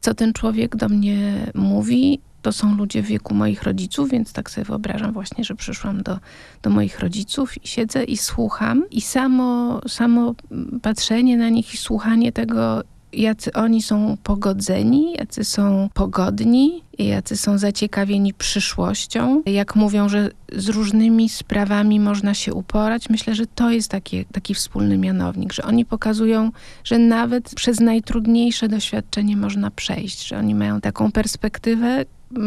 co 0.00 0.14
ten 0.14 0.32
człowiek 0.32 0.76
do 0.76 0.88
mnie 0.88 1.46
mówi. 1.54 2.20
To 2.42 2.52
są 2.52 2.76
ludzie 2.76 3.02
w 3.02 3.06
wieku 3.06 3.34
moich 3.34 3.62
rodziców, 3.62 4.10
więc 4.10 4.32
tak 4.32 4.50
sobie 4.50 4.64
wyobrażam 4.64 5.12
właśnie, 5.12 5.44
że 5.44 5.54
przyszłam 5.54 6.02
do, 6.02 6.18
do 6.62 6.70
moich 6.70 7.00
rodziców 7.00 7.64
i 7.64 7.68
siedzę 7.68 8.04
i 8.04 8.16
słucham. 8.16 8.84
I 8.90 9.00
samo, 9.00 9.80
samo 9.88 10.34
patrzenie 10.82 11.36
na 11.36 11.48
nich 11.48 11.74
i 11.74 11.76
słuchanie 11.76 12.32
tego 12.32 12.82
jacy 13.12 13.52
oni 13.52 13.82
są 13.82 14.16
pogodzeni, 14.22 15.12
jacy 15.18 15.44
są 15.44 15.88
pogodni, 15.94 16.82
jacy 16.98 17.36
są 17.36 17.58
zaciekawieni 17.58 18.34
przyszłością. 18.34 19.42
Jak 19.46 19.76
mówią, 19.76 20.08
że 20.08 20.30
z 20.56 20.68
różnymi 20.68 21.28
sprawami 21.28 22.00
można 22.00 22.34
się 22.34 22.54
uporać, 22.54 23.10
myślę, 23.10 23.34
że 23.34 23.46
to 23.46 23.70
jest 23.70 23.90
taki, 23.90 24.24
taki 24.24 24.54
wspólny 24.54 24.98
mianownik, 24.98 25.52
że 25.52 25.62
oni 25.62 25.84
pokazują, 25.84 26.50
że 26.84 26.98
nawet 26.98 27.54
przez 27.54 27.80
najtrudniejsze 27.80 28.68
doświadczenie 28.68 29.36
można 29.36 29.70
przejść, 29.70 30.28
że 30.28 30.38
oni 30.38 30.54
mają 30.54 30.80
taką 30.80 31.12
perspektywę, 31.12 32.04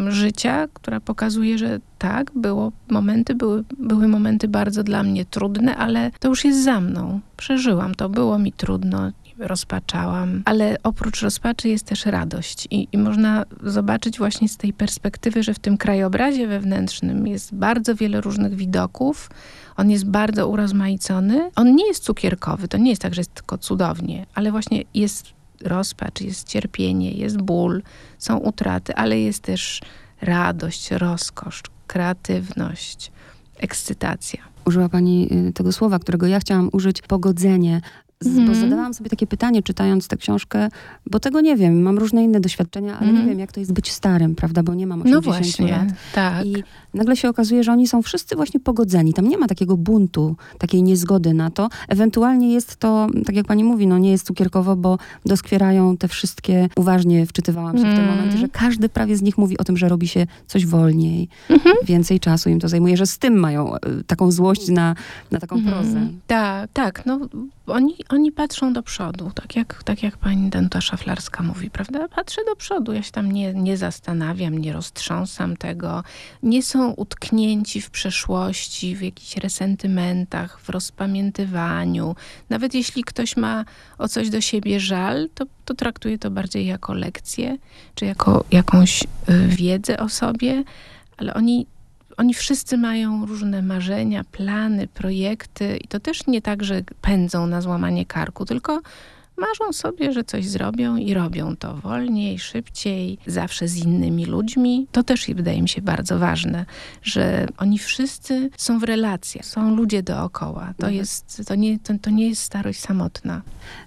życia, 0.08 0.68
która 0.74 1.00
pokazuje, 1.00 1.58
że 1.58 1.80
tak, 1.98 2.32
było 2.36 2.72
momenty, 2.90 3.36
były, 3.36 3.64
były 3.78 4.08
momenty 4.08 4.48
bardzo 4.48 4.84
dla 4.84 5.04
mnie 5.04 5.26
trudne, 5.26 5.76
ale 5.76 6.12
to 6.20 6.28
już 6.28 6.46
jest 6.46 6.64
za 6.64 6.82
mną. 6.82 7.20
Przeżyłam 7.38 7.96
to, 7.96 8.10
było 8.10 8.40
mi 8.40 8.52
trudno, 8.52 9.12
rozpaczałam, 9.38 10.42
ale 10.46 10.78
oprócz 10.84 11.22
rozpaczy 11.22 11.70
jest 11.70 11.86
też 11.86 12.06
radość 12.06 12.68
I, 12.72 12.88
i 12.92 12.98
można 12.98 13.46
zobaczyć 13.64 14.18
właśnie 14.18 14.50
z 14.50 14.58
tej 14.58 14.74
perspektywy, 14.74 15.44
że 15.44 15.54
w 15.54 15.60
tym 15.60 15.78
krajobrazie 15.78 16.48
wewnętrznym 16.48 17.28
jest 17.28 17.56
bardzo 17.56 17.96
wiele 17.96 18.22
różnych 18.22 18.56
widoków, 18.56 19.30
on 19.78 19.90
jest 19.90 20.06
bardzo 20.06 20.48
urozmaicony. 20.48 21.52
On 21.56 21.76
nie 21.76 21.88
jest 21.88 22.04
cukierkowy, 22.04 22.68
to 22.68 22.78
nie 22.78 22.90
jest 22.90 23.02
tak, 23.02 23.14
że 23.14 23.22
jest 23.22 23.34
tylko 23.34 23.58
cudownie, 23.58 24.26
ale 24.36 24.52
właśnie 24.52 24.84
jest 24.94 25.26
rozpacz, 25.62 26.22
jest 26.22 26.48
cierpienie, 26.48 27.12
jest 27.12 27.42
ból, 27.42 27.82
są 28.18 28.38
utraty, 28.38 28.96
ale 28.96 29.20
jest 29.20 29.44
też 29.44 29.82
radość, 30.22 30.92
rozkosz, 30.92 31.62
kreatywność, 31.88 33.12
ekscytacja. 33.58 34.40
Użyła 34.66 34.90
Pani 34.90 35.30
y, 35.50 35.54
tego 35.54 35.72
słowa, 35.72 36.00
którego 36.00 36.28
ja 36.28 36.40
chciałam 36.40 36.70
użyć, 36.72 37.02
pogodzenie. 37.02 37.82
Mm. 38.26 38.46
Bo 38.46 38.52
mhm. 38.52 38.62
zadawałam 38.62 38.94
sobie 38.94 39.10
takie 39.10 39.28
pytanie, 39.28 39.64
czytając 39.64 40.08
tę 40.08 40.18
książkę, 40.18 40.70
bo 41.06 41.20
tego 41.20 41.42
nie 41.42 41.56
wiem. 41.56 41.82
Mam 41.82 41.98
różne 41.98 42.24
inne 42.24 42.40
doświadczenia, 42.40 42.92
ale 42.92 43.02
mm. 43.02 43.14
nie 43.14 43.20
mhm. 43.20 43.30
wiem, 43.30 43.40
jak 43.40 43.52
to 43.52 43.60
jest 43.60 43.74
być 43.74 43.92
starym, 43.92 44.36
prawda? 44.36 44.64
Bo 44.64 44.74
nie 44.74 44.88
mam 44.88 45.02
80 45.02 45.26
no 45.26 45.34
właśnie, 45.34 45.68
lat. 45.72 45.88
Tak. 46.14 46.46
I 46.46 46.64
nagle 46.94 47.16
się 47.16 47.30
okazuje, 47.30 47.64
że 47.64 47.72
oni 47.72 47.88
są 47.88 48.02
wszyscy 48.02 48.36
właśnie 48.36 48.60
pogodzeni. 48.60 49.14
Tam 49.14 49.28
nie 49.28 49.38
ma 49.38 49.48
takiego 49.48 49.78
buntu, 49.78 50.36
takiej 50.58 50.84
niezgody 50.84 51.34
na 51.34 51.50
to. 51.50 51.70
Ewentualnie 51.88 52.54
jest 52.54 52.76
to, 52.76 53.08
tak 53.26 53.36
jak 53.36 53.46
pani 53.46 53.64
mówi, 53.64 53.88
no 53.88 53.98
nie 53.98 54.12
jest 54.12 54.26
cukierkowo, 54.26 54.76
bo 54.76 54.98
doskwierają 55.26 55.98
te 55.98 56.08
wszystkie, 56.08 56.70
uważnie 56.76 57.26
wczytywałam 57.26 57.78
się 57.78 57.84
mm. 57.84 57.94
w 57.94 57.96
te 57.96 58.02
mhm. 58.02 58.18
momenty, 58.18 58.38
że 58.38 58.50
każdy 58.50 58.90
prawie 58.90 59.18
z 59.18 59.22
nich 59.22 59.38
mówi 59.38 59.58
o 59.58 59.64
tym, 59.64 59.78
że 59.78 59.90
robi 59.90 60.08
się 60.08 60.28
coś 60.48 60.66
wolniej, 60.66 61.30
więcej 61.86 62.20
czasu 62.20 62.50
im 62.50 62.60
to 62.60 62.68
zajmuje, 62.68 62.98
że 62.98 63.06
z 63.06 63.18
tym 63.18 63.40
mają 63.40 63.76
e, 63.76 63.80
taką 64.08 64.32
złość 64.32 64.68
na, 64.68 64.96
na 65.32 65.40
taką 65.40 65.64
prozę. 65.64 66.08
Tak, 66.28 66.70
tak. 66.74 67.06
No 67.06 67.20
oni, 67.68 67.96
oni 68.10 68.32
patrzą 68.32 68.74
do 68.74 68.84
przodu, 68.84 69.32
tak 69.36 69.56
jak, 69.56 69.84
tak 69.84 70.04
jak 70.04 70.18
pani 70.18 70.50
Danuta 70.50 70.82
Szaflarska 70.82 71.44
mówi, 71.44 71.70
prawda? 71.70 72.08
Patrzę 72.08 72.42
do 72.46 72.56
przodu, 72.56 72.94
ja 72.94 73.04
się 73.04 73.12
tam 73.12 73.32
nie, 73.32 73.54
nie 73.54 73.78
zastanawiam, 73.78 74.58
nie 74.58 74.74
roztrząsam 74.74 75.58
tego. 75.58 76.04
Nie 76.44 76.64
są 76.64 76.83
utknięci 76.88 77.82
w 77.82 77.90
przeszłości, 77.90 78.96
w 78.96 79.02
jakichś 79.02 79.38
resentymentach, 79.38 80.60
w 80.60 80.70
rozpamiętywaniu. 80.70 82.16
Nawet 82.50 82.74
jeśli 82.74 83.04
ktoś 83.04 83.38
ma 83.38 83.66
o 83.98 84.08
coś 84.08 84.30
do 84.30 84.42
siebie 84.42 84.80
żal, 84.80 85.30
to, 85.36 85.46
to 85.66 85.74
traktuje 85.74 86.18
to 86.18 86.32
bardziej 86.32 86.66
jako 86.66 86.94
lekcję, 86.94 87.58
czy 87.96 88.06
jako 88.06 88.44
jakąś 88.52 89.04
y, 89.04 89.08
wiedzę 89.48 89.98
o 89.98 90.10
sobie, 90.10 90.64
ale 91.18 91.34
oni 91.34 91.66
oni 92.18 92.34
wszyscy 92.34 92.78
mają 92.78 93.26
różne 93.26 93.62
marzenia, 93.62 94.24
plany, 94.24 94.88
projekty 94.88 95.78
i 95.78 95.88
to 95.88 96.00
też 96.00 96.28
nie 96.28 96.42
tak, 96.42 96.64
że 96.64 96.82
pędzą 97.02 97.48
na 97.48 97.62
złamanie 97.62 98.06
karku, 98.06 98.46
tylko 98.46 98.82
marzą 99.38 99.74
sobie, 99.74 100.14
że 100.14 100.24
coś 100.24 100.46
zrobią 100.46 100.96
i 100.96 101.14
robią 101.14 101.56
to 101.56 101.76
wolniej, 101.76 102.40
szybciej, 102.40 103.18
zawsze 103.28 103.68
z 103.68 103.78
innymi 103.78 104.26
ludźmi. 104.26 104.88
To 104.92 105.04
też 105.04 105.28
wydaje 105.36 105.62
mi 105.62 105.70
się 105.70 105.82
bardzo 105.82 106.20
ważne, 106.20 106.66
że 107.04 107.48
oni 107.58 107.80
wszyscy 107.80 108.50
są 108.58 108.80
w 108.80 108.84
relacjach, 108.84 109.46
są 109.46 109.76
ludzie 109.76 110.04
dookoła. 110.04 110.62
To, 110.78 110.88
mhm. 110.88 110.94
jest, 110.94 111.42
to, 111.48 111.56
nie, 111.56 111.80
to, 111.80 111.94
to 112.02 112.10
nie 112.10 112.30
jest 112.30 112.42
starość 112.42 112.80
samotna. 112.80 113.42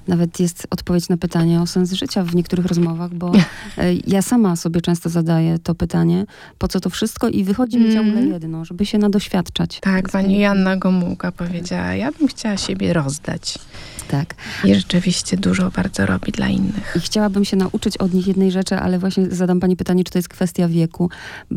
Nawet 0.08 0.40
jest 0.40 0.66
odpowiedź 0.70 1.08
na 1.08 1.16
pytanie 1.16 1.60
o 1.60 1.66
sens 1.66 1.92
życia 1.92 2.24
w 2.24 2.34
niektórych 2.34 2.66
rozmowach, 2.66 3.14
bo 3.14 3.32
e, 3.78 3.94
ja 4.06 4.22
sama 4.22 4.56
sobie 4.56 4.80
często 4.80 5.08
zadaję 5.08 5.58
to 5.58 5.74
pytanie, 5.74 6.26
po 6.58 6.68
co 6.68 6.80
to 6.80 6.90
wszystko 6.90 7.28
i 7.28 7.44
wychodzi 7.44 7.78
mi 7.78 7.92
ciągle 7.92 8.22
jedno, 8.22 8.64
żeby 8.64 8.86
się 8.86 8.98
nadoświadczać. 8.98 9.80
Tak, 9.80 10.08
pani 10.08 10.38
Janna 10.38 10.76
Gomułka 10.76 11.32
powiedziała, 11.32 11.94
ja 11.94 12.12
bym 12.12 12.28
chciała 12.28 12.56
siebie 12.56 12.92
rozdać. 12.92 13.58
Tak. 14.08 14.34
I 14.64 14.74
rzeczywiście 14.74 15.35
dużo 15.36 15.70
bardzo 15.70 16.06
robi 16.06 16.32
dla 16.32 16.48
innych. 16.48 16.94
I 16.96 17.00
chciałabym 17.00 17.44
się 17.44 17.56
nauczyć 17.56 17.96
od 17.96 18.14
nich 18.14 18.26
jednej 18.26 18.50
rzeczy, 18.50 18.76
ale 18.76 18.98
właśnie 18.98 19.26
zadam 19.30 19.60
pani 19.60 19.76
pytanie, 19.76 20.04
czy 20.04 20.12
to 20.12 20.18
jest 20.18 20.28
kwestia 20.28 20.68
wieku. 20.68 21.10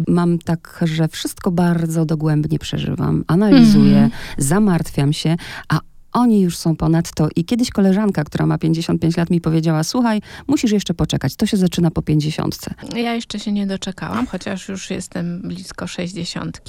Mam 0.07 0.39
tak, 0.39 0.79
że 0.85 1.07
wszystko 1.07 1.51
bardzo 1.51 2.05
dogłębnie 2.05 2.59
przeżywam, 2.59 3.23
analizuję, 3.27 3.97
mm. 3.97 4.11
zamartwiam 4.37 5.13
się, 5.13 5.35
a 5.69 5.79
oni 6.13 6.41
już 6.41 6.57
są 6.57 6.75
ponad 6.75 7.11
to. 7.15 7.27
I 7.35 7.45
kiedyś 7.45 7.69
koleżanka, 7.69 8.23
która 8.23 8.45
ma 8.45 8.57
55 8.57 9.17
lat, 9.17 9.29
mi 9.29 9.41
powiedziała: 9.41 9.83
Słuchaj, 9.83 10.21
musisz 10.47 10.71
jeszcze 10.71 10.93
poczekać. 10.93 11.35
To 11.35 11.45
się 11.45 11.57
zaczyna 11.57 11.91
po 11.91 12.01
50. 12.01 12.59
Ja 12.95 13.13
jeszcze 13.13 13.39
się 13.39 13.51
nie 13.51 13.67
doczekałam, 13.67 14.27
chociaż 14.27 14.69
już 14.69 14.89
jestem 14.89 15.41
blisko 15.41 15.87
60, 15.87 16.61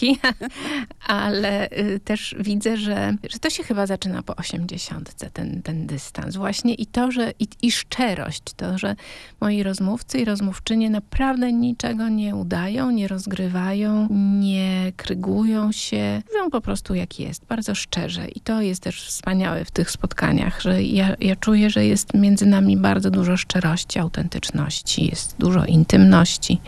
ale 1.07 1.71
y, 1.71 2.01
też 2.05 2.35
widzę, 2.41 2.77
że, 2.77 3.17
że 3.31 3.39
to 3.39 3.51
się 3.51 3.63
chyba 3.63 3.87
zaczyna 3.87 4.23
po 4.23 4.37
80, 4.37 5.15
ten, 5.33 5.63
ten 5.63 5.87
dystans. 5.87 6.37
Właśnie 6.37 6.75
i 6.75 6.87
to, 6.87 7.11
że 7.11 7.33
i, 7.39 7.49
i 7.63 7.73
szczerość, 7.73 8.43
to, 8.57 8.79
że 8.79 8.97
moi 9.41 9.63
rozmówcy 9.63 10.19
i 10.19 10.25
rozmówczynie 10.25 10.91
naprawdę 10.91 11.53
niczego 11.53 12.09
nie 12.09 12.37
udają, 12.37 12.91
nie 12.91 13.09
rozgrywają, 13.09 14.09
nie 14.41 14.93
krygują 14.97 15.73
się, 15.73 16.23
mówią 16.33 16.51
po 16.51 16.61
prostu 16.61 16.95
jak 16.95 17.21
jest, 17.21 17.45
bardzo 17.45 17.75
szczerze. 17.75 18.29
I 18.29 18.41
to 18.41 18.63
jest 18.63 18.83
też 18.83 19.05
wspaniałe 19.05 19.30
w 19.65 19.71
tych 19.71 19.91
spotkaniach, 19.91 20.61
że 20.63 20.83
ja, 20.83 21.17
ja 21.21 21.37
czuję, 21.37 21.71
że 21.71 21.87
jest 21.87 22.15
między 22.15 22.47
nami 22.47 22.77
bardzo 22.77 23.11
dużo 23.11 23.37
szczerości, 23.37 23.99
autentyczności, 23.99 25.07
jest 25.07 25.37
dużo 25.39 25.65
intymności. 25.65 26.61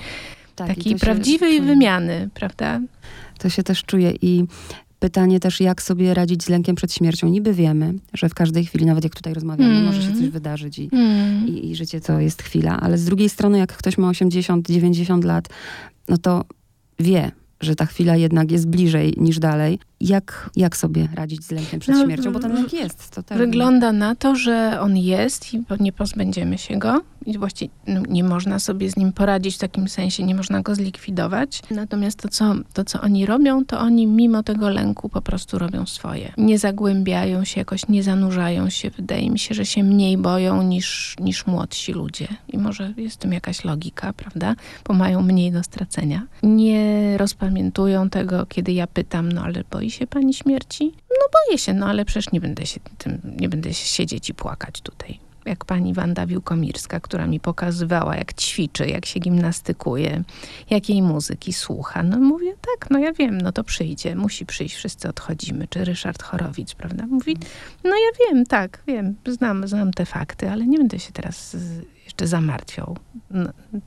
Tak, 0.56 0.68
takiej 0.68 0.96
prawdziwej 0.96 1.60
wymiany, 1.60 2.28
prawda? 2.34 2.80
To 3.38 3.48
się 3.50 3.62
też 3.62 3.84
czuje 3.84 4.12
i 4.22 4.44
pytanie 4.98 5.40
też, 5.40 5.60
jak 5.60 5.82
sobie 5.82 6.14
radzić 6.14 6.44
z 6.44 6.48
lękiem 6.48 6.76
przed 6.76 6.92
śmiercią. 6.92 7.28
Niby 7.28 7.54
wiemy, 7.54 7.94
że 8.14 8.28
w 8.28 8.34
każdej 8.34 8.64
chwili, 8.64 8.86
nawet 8.86 9.04
jak 9.04 9.14
tutaj 9.14 9.34
rozmawiamy, 9.34 9.74
mm. 9.74 9.84
może 9.84 10.02
się 10.02 10.12
coś 10.12 10.28
wydarzyć 10.28 10.78
i, 10.78 10.88
mm. 10.92 11.48
i, 11.48 11.70
i 11.70 11.76
życie 11.76 12.00
to 12.00 12.20
jest 12.20 12.42
chwila, 12.42 12.80
ale 12.80 12.98
z 12.98 13.04
drugiej 13.04 13.28
strony, 13.28 13.58
jak 13.58 13.72
ktoś 13.72 13.98
ma 13.98 14.10
80-90 14.10 15.24
lat, 15.24 15.48
no 16.08 16.18
to 16.18 16.44
wie, 16.98 17.30
że 17.60 17.74
ta 17.74 17.86
chwila 17.86 18.16
jednak 18.16 18.50
jest 18.50 18.68
bliżej 18.68 19.14
niż 19.16 19.38
dalej. 19.38 19.78
Jak, 20.02 20.50
jak 20.56 20.76
sobie 20.76 21.08
radzić 21.14 21.44
z 21.44 21.50
lękiem 21.50 21.80
przed 21.80 21.94
no, 21.94 22.04
śmiercią? 22.04 22.32
Bo 22.32 22.40
ten 22.40 22.54
lęk 22.54 22.72
jest. 22.72 23.10
To 23.10 23.22
tak. 23.22 23.38
Wygląda 23.38 23.92
na 23.92 24.14
to, 24.14 24.36
że 24.36 24.78
on 24.80 24.96
jest 24.96 25.54
i 25.54 25.64
nie 25.80 25.92
pozbędziemy 25.92 26.58
się 26.58 26.78
go. 26.78 27.00
I 27.26 27.38
właściwie 27.38 27.70
no, 27.86 28.02
nie 28.08 28.24
można 28.24 28.58
sobie 28.58 28.90
z 28.90 28.96
nim 28.96 29.12
poradzić 29.12 29.54
w 29.54 29.58
takim 29.58 29.88
sensie, 29.88 30.24
nie 30.24 30.34
można 30.34 30.62
go 30.62 30.74
zlikwidować. 30.74 31.62
Natomiast 31.70 32.18
to 32.18 32.28
co, 32.28 32.54
to, 32.72 32.84
co 32.84 33.00
oni 33.00 33.26
robią, 33.26 33.64
to 33.64 33.80
oni 33.80 34.06
mimo 34.06 34.42
tego 34.42 34.68
lęku 34.68 35.08
po 35.08 35.22
prostu 35.22 35.58
robią 35.58 35.86
swoje. 35.86 36.32
Nie 36.38 36.58
zagłębiają 36.58 37.44
się 37.44 37.60
jakoś, 37.60 37.88
nie 37.88 38.02
zanurzają 38.02 38.70
się. 38.70 38.90
Wydaje 38.90 39.30
mi 39.30 39.38
się, 39.38 39.54
że 39.54 39.66
się 39.66 39.82
mniej 39.82 40.18
boją 40.18 40.62
niż, 40.62 41.16
niż 41.20 41.46
młodsi 41.46 41.92
ludzie. 41.92 42.28
I 42.48 42.58
może 42.58 42.94
jest 42.96 43.16
w 43.16 43.18
tym 43.18 43.32
jakaś 43.32 43.64
logika, 43.64 44.12
prawda? 44.12 44.54
Bo 44.84 44.94
mają 44.94 45.22
mniej 45.22 45.52
do 45.52 45.62
stracenia. 45.62 46.22
Nie 46.42 47.16
rozpamiętują 47.18 48.10
tego, 48.10 48.46
kiedy 48.46 48.72
ja 48.72 48.86
pytam, 48.86 49.32
no 49.32 49.42
ale 49.44 49.64
boi 49.70 49.91
się 49.92 50.06
pani 50.06 50.34
śmierci? 50.34 50.92
No 51.10 51.26
boję 51.32 51.58
się, 51.58 51.74
no 51.74 51.86
ale 51.86 52.04
przecież 52.04 52.32
nie 52.32 52.40
będę 52.40 52.66
się 52.66 52.80
tym, 52.98 53.20
nie 53.40 53.48
będę 53.48 53.74
siedzieć 53.74 54.30
i 54.30 54.34
płakać 54.34 54.80
tutaj 54.80 55.18
jak 55.44 55.64
pani 55.64 55.94
Wanda 55.94 56.26
Wiłkomirska, 56.26 57.00
która 57.00 57.26
mi 57.26 57.40
pokazywała, 57.40 58.16
jak 58.16 58.34
ćwiczy, 58.34 58.86
jak 58.86 59.06
się 59.06 59.20
gimnastykuje, 59.20 60.22
jakiej 60.70 61.02
muzyki 61.02 61.52
słucha. 61.52 62.02
No 62.02 62.18
mówię, 62.18 62.54
tak, 62.60 62.90
no 62.90 62.98
ja 62.98 63.12
wiem, 63.12 63.40
no 63.40 63.52
to 63.52 63.64
przyjdzie, 63.64 64.16
musi 64.16 64.46
przyjść, 64.46 64.74
wszyscy 64.74 65.08
odchodzimy. 65.08 65.68
Czy 65.68 65.84
Ryszard 65.84 66.22
Chorowicz, 66.22 66.74
prawda? 66.74 67.06
Mówi, 67.06 67.36
no 67.84 67.90
ja 67.90 68.26
wiem, 68.26 68.46
tak, 68.46 68.82
wiem, 68.86 69.14
znam, 69.26 69.68
znam 69.68 69.92
te 69.92 70.06
fakty, 70.06 70.50
ale 70.50 70.66
nie 70.66 70.78
będę 70.78 70.98
się 70.98 71.12
teraz 71.12 71.56
jeszcze 72.04 72.26
zamartwiał 72.26 72.96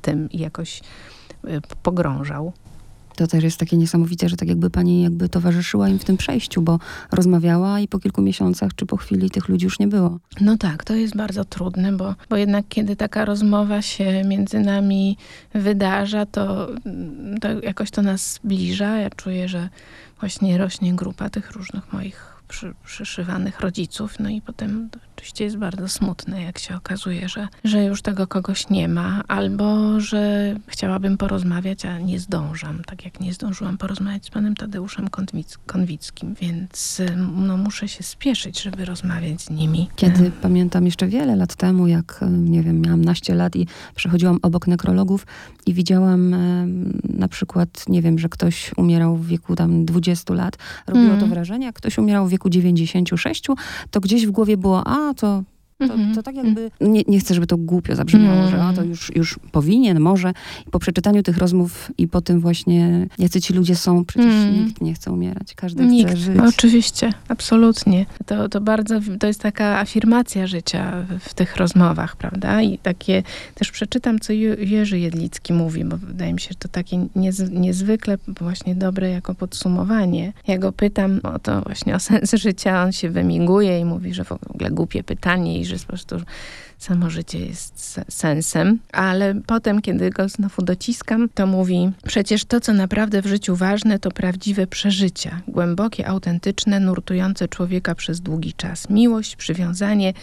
tym 0.02 0.30
i 0.32 0.40
jakoś 0.40 0.82
y, 1.46 1.62
pogrążał. 1.84 2.54
To 3.16 3.28
też 3.28 3.44
jest 3.44 3.58
takie 3.58 3.78
niesamowite, 3.78 4.30
że 4.30 4.38
tak 4.38 4.50
jakby 4.50 4.70
pani 4.70 5.02
jakby 5.02 5.30
towarzyszyła 5.30 5.90
im 5.90 6.00
w 6.00 6.06
tym 6.06 6.18
przejściu, 6.18 6.62
bo 6.62 6.80
rozmawiała 7.12 7.80
i 7.80 7.88
po 7.88 8.00
kilku 8.00 8.22
miesiącach 8.22 8.76
czy 8.76 8.86
po 8.86 8.98
chwili 8.98 9.30
tych 9.30 9.50
ludzi 9.50 9.66
już 9.66 9.80
nie 9.80 9.88
było. 9.88 10.20
No 10.42 10.58
tak, 10.58 10.84
to 10.84 10.96
jest 10.96 11.16
bardzo 11.16 11.46
trudne, 11.46 11.92
bo, 11.92 12.16
bo 12.30 12.36
jednak 12.38 12.66
kiedy 12.70 12.96
taka 12.96 13.26
rozmowa 13.26 13.82
się 13.82 14.24
między 14.24 14.60
nami 14.60 15.18
wydarza, 15.54 16.26
to, 16.26 16.68
to 17.42 17.62
jakoś 17.62 17.92
to 17.92 18.02
nas 18.02 18.34
zbliża. 18.34 18.98
Ja 18.98 19.10
czuję, 19.10 19.48
że 19.48 19.70
właśnie 20.20 20.58
rośnie 20.58 20.94
grupa 20.94 21.30
tych 21.30 21.52
różnych 21.52 21.94
moich 21.94 22.36
przy, 22.48 22.74
przyszywanych 22.86 23.60
rodziców, 23.60 24.20
no 24.20 24.30
i 24.30 24.42
potem 24.42 24.90
oczywiście 25.16 25.44
jest 25.44 25.58
bardzo 25.58 25.88
smutne, 25.88 26.44
jak 26.44 26.60
się 26.60 26.76
okazuje, 26.76 27.30
że, 27.30 27.48
że 27.64 27.84
już 27.84 28.02
tego 28.02 28.28
kogoś 28.28 28.70
nie 28.70 28.88
ma, 28.88 29.24
albo 29.28 30.00
że 30.00 30.56
chciałabym 30.68 31.18
porozmawiać, 31.18 31.86
a 31.86 32.00
nie 32.00 32.20
zdążam, 32.20 32.82
tak 32.86 33.06
jak 33.06 33.20
nie 33.20 33.34
zdążyłam 33.34 33.78
porozmawiać 33.78 34.26
z 34.26 34.30
panem 34.30 34.56
Tadeuszem 34.56 35.08
Konwic 35.08 35.58
Konwickim, 35.66 36.36
więc 36.42 37.02
no, 37.36 37.58
muszę 37.58 37.88
się 37.88 38.04
spieszyć, 38.04 38.62
żeby 38.62 38.86
rozmawiać 38.86 39.42
z 39.42 39.50
nimi. 39.50 39.90
Kiedy 39.96 40.32
pamiętam 40.42 40.86
jeszcze 40.86 41.08
wiele 41.08 41.36
lat 41.36 41.56
temu, 41.56 41.88
jak 41.88 42.20
nie 42.30 42.64
wiem, 42.64 42.82
miałam 42.82 43.06
naście 43.06 43.36
lat 43.36 43.56
i 43.56 43.68
przechodziłam 43.96 44.40
obok 44.42 44.68
nekrologów 44.68 45.28
i 45.66 45.74
widziałam 45.74 46.36
na 47.04 47.28
przykład, 47.28 47.90
nie 47.90 48.02
wiem, 48.02 48.20
że 48.20 48.30
ktoś 48.30 48.72
umierał 48.78 49.18
w 49.18 49.28
wieku 49.28 49.56
tam 49.56 49.86
20 49.86 50.34
lat, 50.34 50.58
robiło 50.88 51.06
mm. 51.06 51.20
to 51.20 51.28
wrażenie, 51.28 51.66
jak 51.66 51.76
ktoś 51.76 51.98
umierał 51.98 52.28
w 52.28 52.30
wieku 52.30 52.50
96, 52.50 53.48
to 53.92 54.00
gdzieś 54.00 54.28
w 54.28 54.32
głowie 54.32 54.58
było, 54.58 54.88
a 54.88 55.05
to 55.14 55.46
to, 55.78 55.84
mhm. 55.84 56.16
to, 56.16 56.24
tak 56.24 56.36
jakby, 56.36 56.72
nie, 56.82 57.02
nie 57.08 57.20
chcę, 57.20 57.34
żeby 57.34 57.48
to 57.48 57.58
głupio 57.58 57.96
zabrzmiało, 57.96 58.48
że 58.48 58.66
o, 58.66 58.74
to 58.74 58.84
już, 58.84 59.16
już 59.16 59.40
powinien, 59.52 60.00
może. 60.00 60.34
I 60.68 60.70
po 60.70 60.80
przeczytaniu 60.80 61.24
tych 61.24 61.38
rozmów 61.38 61.92
i 61.98 62.08
po 62.08 62.22
tym 62.22 62.40
właśnie, 62.40 63.08
jacy 63.20 63.42
ci 63.42 63.54
ludzie 63.54 63.76
są, 63.76 64.06
przecież 64.06 64.34
nikt 64.54 64.82
nie 64.82 64.94
chce 64.94 65.12
umierać, 65.12 65.56
każdy 65.56 65.86
nikt. 65.86 66.12
chce 66.12 66.18
żyć. 66.20 66.38
Oczywiście, 66.48 67.14
absolutnie. 67.28 68.06
To, 68.26 68.50
to 68.50 68.62
bardzo, 68.62 69.00
to 69.20 69.28
jest 69.28 69.42
taka 69.42 69.80
afirmacja 69.80 70.48
życia 70.48 71.06
w, 71.20 71.34
tych 71.34 71.56
rozmowach, 71.56 72.16
prawda? 72.16 72.62
I 72.62 72.78
takie, 72.78 73.24
też 73.56 73.72
przeczytam, 73.72 74.20
co 74.20 74.34
Jerzy 74.58 75.00
Jedlicki 75.00 75.54
mówi, 75.54 75.86
bo 75.86 75.98
wydaje 75.98 76.34
mi 76.34 76.40
się, 76.40 76.50
że 76.50 76.56
to 76.56 76.68
takie 76.68 77.08
niez, 77.16 77.52
niezwykle 77.52 78.18
właśnie 78.28 78.76
dobre 78.76 79.10
jako 79.10 79.36
podsumowanie. 79.36 80.34
Ja 80.48 80.58
go 80.58 80.72
pytam 80.72 81.20
o 81.24 81.40
to 81.40 81.62
właśnie 81.62 81.96
o 81.96 82.00
sens 82.10 82.34
życia, 82.34 82.84
on 82.84 82.92
się 82.92 83.10
wymiguje 83.10 83.80
i 83.80 83.86
mówi, 83.86 84.14
że 84.14 84.24
w 84.24 84.32
ogóle 84.32 84.72
głupie 84.72 85.04
pytanie 85.04 85.65
że 85.66 85.76
po 85.76 85.86
prostu 85.86 86.16
samo 86.78 87.10
życie 87.10 87.40
jest 87.40 88.02
sensem. 88.10 88.80
Ale 88.92 89.36
potem, 89.48 89.82
kiedy 89.82 90.10
go 90.10 90.30
znowu 90.30 90.62
dociskam, 90.62 91.30
to 91.34 91.48
mówi: 91.48 91.92
Przecież 92.06 92.46
to, 92.46 92.60
co 92.60 92.74
naprawdę 92.74 93.22
w 93.22 93.26
życiu 93.26 93.56
ważne, 93.56 94.00
to 94.00 94.12
prawdziwe 94.12 94.68
przeżycia, 94.68 95.42
głębokie, 95.48 96.08
autentyczne, 96.08 96.80
nurtujące 96.80 97.48
człowieka 97.48 97.96
przez 97.96 98.22
długi 98.22 98.54
czas. 98.54 98.90
Miłość, 98.90 99.36
przywiązanie, 99.36 100.14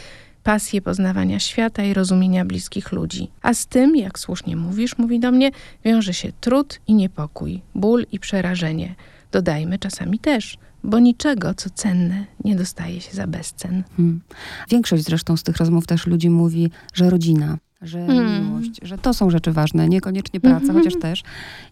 pasję 0.42 0.82
poznawania 0.82 1.40
świata 1.40 1.82
i 1.84 1.94
rozumienia 1.94 2.44
bliskich 2.44 2.92
ludzi. 2.92 3.30
A 3.42 3.54
z 3.54 3.66
tym, 3.66 3.96
jak 3.96 4.18
słusznie 4.18 4.56
mówisz, 4.56 4.99
mówi 4.99 5.20
do 5.20 5.32
mnie, 5.32 5.50
wiąże 5.84 6.14
się 6.14 6.32
trud 6.40 6.80
i 6.87 6.94
niepokój, 6.94 7.61
ból 7.75 8.06
i 8.12 8.18
przerażenie. 8.18 8.94
Dodajmy 9.33 9.79
czasami 9.79 10.19
też 10.19 10.59
bo 10.85 10.99
niczego, 10.99 11.55
co 11.55 11.71
cenne, 11.71 12.25
nie 12.45 12.57
dostaje 12.57 13.01
się 13.01 13.12
za 13.12 13.27
bezcen. 13.27 13.85
Hmm. 13.97 14.21
Większość 14.71 15.05
zresztą 15.05 15.37
z 15.37 15.43
tych 15.43 15.57
rozmów 15.57 15.87
też 15.87 16.07
ludzi 16.07 16.31
mówi, 16.31 16.71
że 16.95 17.11
rodzina, 17.11 17.59
że 17.83 18.07
hmm. 18.07 18.45
miłość, 18.45 18.81
że 18.83 18.99
to 18.99 19.15
są 19.15 19.31
rzeczy 19.31 19.53
ważne, 19.53 19.89
niekoniecznie 19.89 20.41
praca, 20.41 20.65
mm 20.65 20.77
-hmm. 20.77 20.79
chociaż 20.79 21.01
też. 21.01 21.23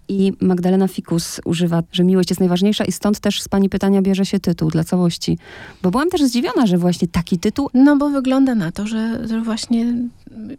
I 0.08 0.32
Magdalena 0.40 0.88
Fikus 0.88 1.40
używa, 1.44 1.82
że 1.92 2.04
miłość 2.04 2.30
jest 2.30 2.40
najważniejsza 2.40 2.84
i 2.84 2.92
stąd 2.92 3.20
też 3.20 3.42
z 3.42 3.48
pani 3.48 3.68
pytania 3.68 4.02
bierze 4.02 4.26
się 4.26 4.40
tytuł 4.40 4.70
dla 4.70 4.84
całości. 4.84 5.38
Bo 5.82 5.90
byłam 5.90 6.10
też 6.10 6.22
zdziwiona, 6.22 6.66
że 6.66 6.78
właśnie 6.78 7.08
taki 7.08 7.38
tytuł... 7.38 7.70
No 7.74 7.96
bo 7.96 8.10
wygląda 8.10 8.54
na 8.54 8.72
to, 8.72 8.86
że, 8.86 9.28
że 9.28 9.40
właśnie 9.40 9.94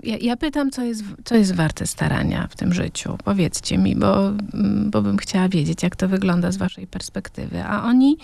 ja, 0.03 0.17
ja, 0.22 0.38
pytam, 0.38 0.72
co 0.72 0.84
jest, 0.84 1.03
co 1.24 1.36
jest 1.36 1.55
warte 1.55 1.88
starania 1.88 2.48
w 2.51 2.55
tym 2.55 2.74
życiu. 2.74 3.17
Powiedzcie 3.25 3.77
mi, 3.77 3.96
bo, 3.96 4.31
bo 4.86 5.01
bym 5.01 5.17
chciała 5.17 5.50
wiedzieć, 5.50 5.84
jak 5.84 5.96
to 5.96 6.08
wygląda 6.08 6.51
z 6.51 6.58
waszej 6.58 6.88
perspektywy. 6.88 7.63
A 7.63 7.84
oni 7.84 8.17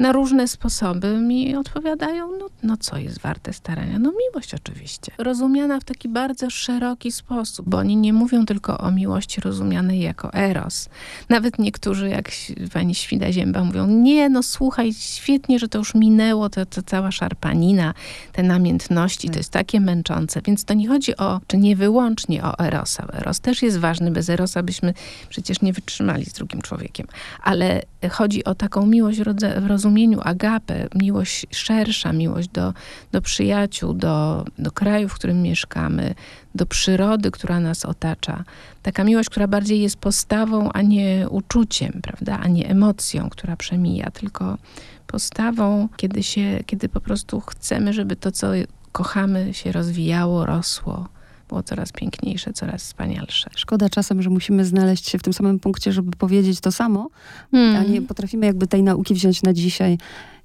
na 0.00 0.12
różne 0.12 0.48
sposoby 0.48 1.20
mi 1.20 1.56
odpowiadają, 1.56 2.28
no, 2.38 2.46
no 2.62 2.76
co 2.76 2.98
jest 2.98 3.20
warte 3.20 3.52
starania? 3.52 3.98
No 3.98 4.12
miłość 4.26 4.54
oczywiście. 4.54 5.12
Rozumiana 5.18 5.80
w 5.80 5.84
taki 5.84 6.08
bardzo 6.08 6.50
szeroki 6.50 7.12
sposób, 7.12 7.68
bo 7.68 7.78
oni 7.78 7.96
nie 7.96 8.12
mówią 8.12 8.46
tylko 8.46 8.78
o 8.78 8.90
miłości 8.90 9.40
rozumianej 9.40 10.00
jako 10.00 10.32
eros. 10.32 10.88
Nawet 11.28 11.58
niektórzy, 11.58 12.08
jak 12.08 12.30
pani 12.72 12.94
Świda 12.94 13.32
Zięba, 13.32 13.64
mówią, 13.64 13.86
nie, 13.86 14.28
no 14.28 14.42
słuchaj, 14.42 14.92
świetnie, 14.92 15.58
że 15.58 15.68
to 15.68 15.78
już 15.78 15.94
minęło, 15.94 16.50
to, 16.50 16.66
to 16.66 16.82
cała 16.82 17.10
szarpanina, 17.10 17.94
te 18.32 18.42
namiętności, 18.42 19.28
to 19.28 19.32
tak. 19.32 19.38
jest 19.38 19.50
takie 19.50 19.80
męczące. 19.80 20.40
Więc 20.44 20.64
to 20.64 20.74
nie 20.74 20.88
chodzi 20.88 21.16
o, 21.16 21.40
czy 21.46 21.56
nie 21.56 21.76
wyłącznie 21.76 22.44
o 22.44 22.58
erosa. 22.58 23.06
Eros 23.12 23.40
też 23.40 23.62
jest 23.62 23.78
ważny, 23.78 24.10
bez 24.10 24.30
erosa 24.30 24.62
byśmy 24.62 24.94
przecież 25.28 25.62
nie 25.62 25.72
wytrzymali 25.72 26.24
z 26.24 26.32
drugim 26.32 26.62
człowiekiem. 26.62 27.06
Ale 27.42 27.82
chodzi 28.08 28.44
o 28.44 28.54
taką 28.54 28.86
miłość 28.86 29.20
w 29.60 29.66
rozumieniu 29.66 30.20
agapę, 30.24 30.88
miłość 30.94 31.46
szersza, 31.50 32.12
miłość 32.12 32.48
do, 32.48 32.74
do 33.12 33.22
przyjaciół, 33.22 33.94
do, 33.94 34.44
do 34.58 34.70
kraju, 34.70 35.08
w 35.08 35.14
którym 35.14 35.42
mieszkamy, 35.42 36.14
do 36.54 36.66
przyrody, 36.66 37.30
która 37.30 37.60
nas 37.60 37.84
otacza. 37.84 38.44
Taka 38.82 39.04
miłość, 39.04 39.30
która 39.30 39.46
bardziej 39.46 39.80
jest 39.80 39.96
postawą, 39.96 40.72
a 40.72 40.82
nie 40.82 41.26
uczuciem, 41.30 42.00
prawda, 42.02 42.38
a 42.42 42.48
nie 42.48 42.68
emocją, 42.68 43.30
która 43.30 43.56
przemija, 43.56 44.10
tylko 44.10 44.58
postawą, 45.06 45.88
kiedy, 45.96 46.22
się, 46.22 46.60
kiedy 46.66 46.88
po 46.88 47.00
prostu 47.00 47.40
chcemy, 47.40 47.92
żeby 47.92 48.16
to, 48.16 48.32
co 48.32 48.48
kochamy, 48.92 49.54
się 49.54 49.72
rozwijało, 49.72 50.46
rosło 50.46 51.08
było 51.50 51.62
coraz 51.62 51.92
piękniejsze, 51.92 52.52
coraz 52.52 52.82
wspanialsze. 52.82 53.50
Szkoda 53.56 53.88
czasem, 53.88 54.22
że 54.22 54.30
musimy 54.30 54.64
znaleźć 54.64 55.08
się 55.08 55.18
w 55.18 55.22
tym 55.22 55.32
samym 55.32 55.58
punkcie, 55.58 55.92
żeby 55.92 56.16
powiedzieć 56.16 56.60
to 56.60 56.72
samo, 56.72 57.08
hmm. 57.50 57.76
a 57.76 57.82
nie 57.82 58.02
potrafimy 58.02 58.46
jakby 58.46 58.66
tej 58.66 58.82
nauki 58.82 59.14
wziąć 59.14 59.42
na 59.42 59.52
dzisiaj, 59.52 59.98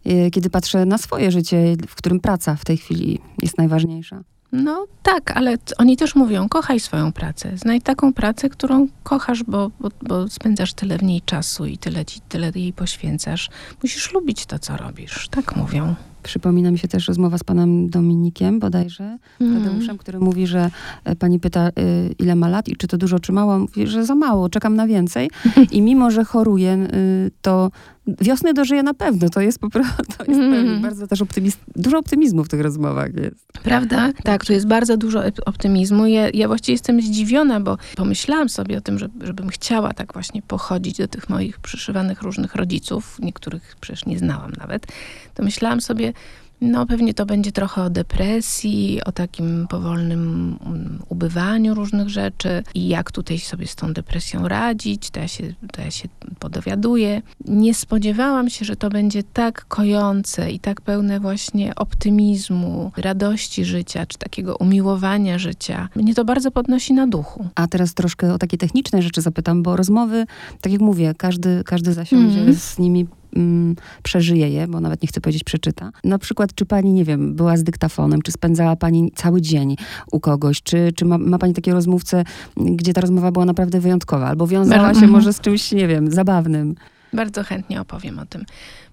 e, 0.06 0.32
kiedy 0.32 0.50
patrzę 0.50 0.86
na 0.86 0.98
swoje 0.98 1.32
życie, 1.32 1.76
w 1.88 1.96
którym 1.96 2.20
praca 2.20 2.56
w 2.56 2.65
tej 2.65 2.78
chwili 2.78 3.20
jest 3.41 3.58
najważniejsza. 3.58 4.22
No 4.52 4.86
tak, 5.04 5.38
ale 5.38 5.58
oni 5.78 5.98
też 5.98 6.15
mówią, 6.15 6.50
kochaj 6.50 6.80
swoją 6.80 7.12
pracę. 7.12 7.58
Znajdź 7.58 7.84
taką 7.84 8.13
pracę, 8.13 8.50
którą 8.50 8.88
kochasz, 9.04 9.44
bo, 9.44 9.72
bo, 9.80 9.89
bo 10.02 10.28
spędzasz 10.28 10.74
tyle 10.74 10.98
w 10.98 11.04
niej 11.04 11.22
czasu 11.22 11.65
i 11.65 11.78
tyle, 11.78 12.06
ci, 12.06 12.22
tyle 12.30 12.52
jej 12.56 12.74
poświęcasz. 12.74 13.50
Musisz 13.84 14.13
lubić 14.13 14.46
to, 14.46 14.60
co 14.60 14.78
robisz. 14.78 15.28
Tak 15.28 15.56
mówią. 15.56 15.96
Przypomina 16.26 16.72
mi 16.72 16.80
się 16.80 16.88
też 16.88 17.08
rozmowa 17.08 17.38
z 17.38 17.44
panem 17.44 17.90
Dominikiem 17.90 18.60
bodajże, 18.60 19.18
mm. 19.42 19.64
Tadeuszem, 19.64 19.98
który 19.98 20.20
mówi, 20.20 20.48
że 20.48 20.72
e, 21.04 21.16
pani 21.16 21.40
pyta, 21.40 21.70
y, 21.70 21.72
ile 22.20 22.36
ma 22.36 22.50
lat 22.50 22.68
i 22.68 22.76
czy 22.76 22.88
to 22.88 22.98
dużo, 22.98 23.20
czy 23.20 23.32
mało. 23.32 23.60
Mówi, 23.60 23.88
że 23.88 24.06
za 24.06 24.16
mało, 24.16 24.50
czekam 24.50 24.76
na 24.76 24.88
więcej. 24.88 25.30
I 25.72 25.82
mimo, 25.82 26.12
że 26.12 26.24
choruje, 26.24 26.88
to 27.42 27.72
wiosny 28.08 28.54
dożyje 28.54 28.84
na 28.84 28.94
pewno. 28.94 29.30
To 29.30 29.41
jest 29.41 29.60
po 29.60 29.70
prostu, 29.70 30.04
to 30.18 30.26
jest 30.26 30.39
mm. 30.39 30.82
bardzo 30.82 31.08
też 31.08 31.22
optymizm, 31.22 31.58
dużo 31.76 31.98
optymizmu 31.98 32.44
w 32.44 32.50
tych 32.50 32.62
rozmowach 32.62 33.13
jest. 33.13 33.48
Prawda? 33.63 34.12
Tak, 34.24 34.46
tu 34.46 34.54
jest 34.54 34.68
bardzo 34.68 34.98
dużo 34.98 35.24
optymizmu. 35.46 36.08
Ja, 36.08 36.30
ja 36.34 36.48
właściwie 36.48 36.74
jestem 36.74 37.02
zdziwiona, 37.02 37.60
bo 37.60 37.78
pomyślałam 37.96 38.50
sobie 38.50 38.78
o 38.78 38.82
tym, 38.82 39.00
że, 39.00 39.10
żebym 39.24 39.50
chciała 39.50 39.94
tak 39.94 40.13
właśnie 40.13 40.41
pochodzić 40.41 40.98
do 40.98 41.08
tych 41.08 41.30
moich 41.30 41.60
przyszywanych 41.60 42.22
różnych 42.22 42.56
rodziców, 42.56 43.18
niektórych 43.20 43.76
przecież 43.82 44.06
nie 44.06 44.20
znałam 44.20 44.52
nawet, 44.52 44.88
to 45.34 45.44
myślałam 45.44 45.82
sobie, 45.82 46.13
no, 46.62 46.86
pewnie 46.86 47.13
to 47.13 47.26
będzie 47.26 47.52
trochę 47.52 47.84
o 47.84 47.89
depresji, 47.89 49.00
o 49.06 49.12
takim 49.12 49.68
powolnym 49.70 50.58
mm, 50.65 51.00
ubywaniu 51.10 51.74
różnych 51.74 52.10
rzeczy 52.10 52.63
i 52.74 52.88
jak 52.88 53.12
tutaj 53.12 53.39
sobie 53.39 53.68
z 53.68 53.76
tą 53.76 53.94
depresją 53.94 54.48
radzić, 54.48 55.10
to 55.10 55.20
ja 55.20 55.28
się, 55.28 55.54
to 55.72 55.82
ja 55.82 55.91
się 55.91 56.10
podowiaduję. 56.36 57.21
Nie 57.45 57.74
spodziewałam 57.74 58.50
się, 58.50 58.65
że 58.65 58.76
to 58.76 58.89
będzie 58.89 59.24
tak 59.24 59.65
kojące 59.67 60.52
i 60.52 60.60
tak 60.60 60.82
pełne 60.82 61.19
właśnie 61.19 61.76
optymizmu, 61.76 62.91
radości 62.98 63.65
życia, 63.65 64.06
czy 64.06 64.17
takiego 64.17 64.56
umiłowania 64.58 65.39
życia. 65.39 65.89
Mnie 65.95 66.15
to 66.15 66.26
bardzo 66.26 66.52
podnosi 66.52 66.93
na 66.93 67.08
duchu. 67.08 67.48
A 67.56 67.67
teraz 67.67 67.93
troszkę 67.93 68.34
o 68.34 68.38
takie 68.38 68.58
techniczne 68.58 69.02
rzeczy 69.02 69.21
zapytam, 69.21 69.63
bo 69.63 69.76
rozmowy, 69.76 70.26
tak 70.62 70.71
jak 70.74 70.82
mówię, 70.82 71.13
każdy, 71.17 71.63
każdy 71.65 71.93
zasiądzie 71.93 72.41
mm. 72.41 72.54
z 72.54 72.80
nimi 72.80 73.08
mm, 73.36 73.76
przeżyje 74.04 74.50
je, 74.50 74.67
bo 74.67 74.80
nawet 74.80 75.02
nie 75.02 75.08
chcę 75.08 75.21
powiedzieć 75.21 75.43
przeczyta. 75.43 75.91
Na 76.04 76.19
przykład, 76.19 76.56
czy 76.56 76.65
pani, 76.65 76.93
nie 76.93 77.06
wiem, 77.06 77.36
była 77.36 77.58
z 77.58 77.63
dyktafonem, 77.63 78.21
czy 78.21 78.32
spędzała 78.32 78.76
pani 78.76 79.12
cały 79.15 79.41
dzień 79.41 79.76
u 80.12 80.19
kogoś, 80.19 80.62
czy, 80.63 80.91
czy 80.95 81.06
ma, 81.06 81.17
ma 81.17 81.38
pani 81.38 81.54
takie 81.54 81.74
rozmówce, 81.74 82.24
gdzie 82.58 82.93
ta 82.93 83.02
rozmowa 83.02 83.32
była 83.32 83.45
naprawdę 83.45 83.80
wyjątkowa, 83.80 84.28
albo 84.28 84.48
wiązała 84.48 84.93
się 84.93 85.08
może 85.08 85.34
z 85.34 85.39
czymś, 85.39 85.71
nie 85.71 85.88
wiem, 85.88 86.12
zabawnym. 86.12 86.35
Bardzo 87.13 87.43
chętnie 87.43 87.82
opowiem 87.82 88.19
o 88.19 88.26
tym. 88.26 88.45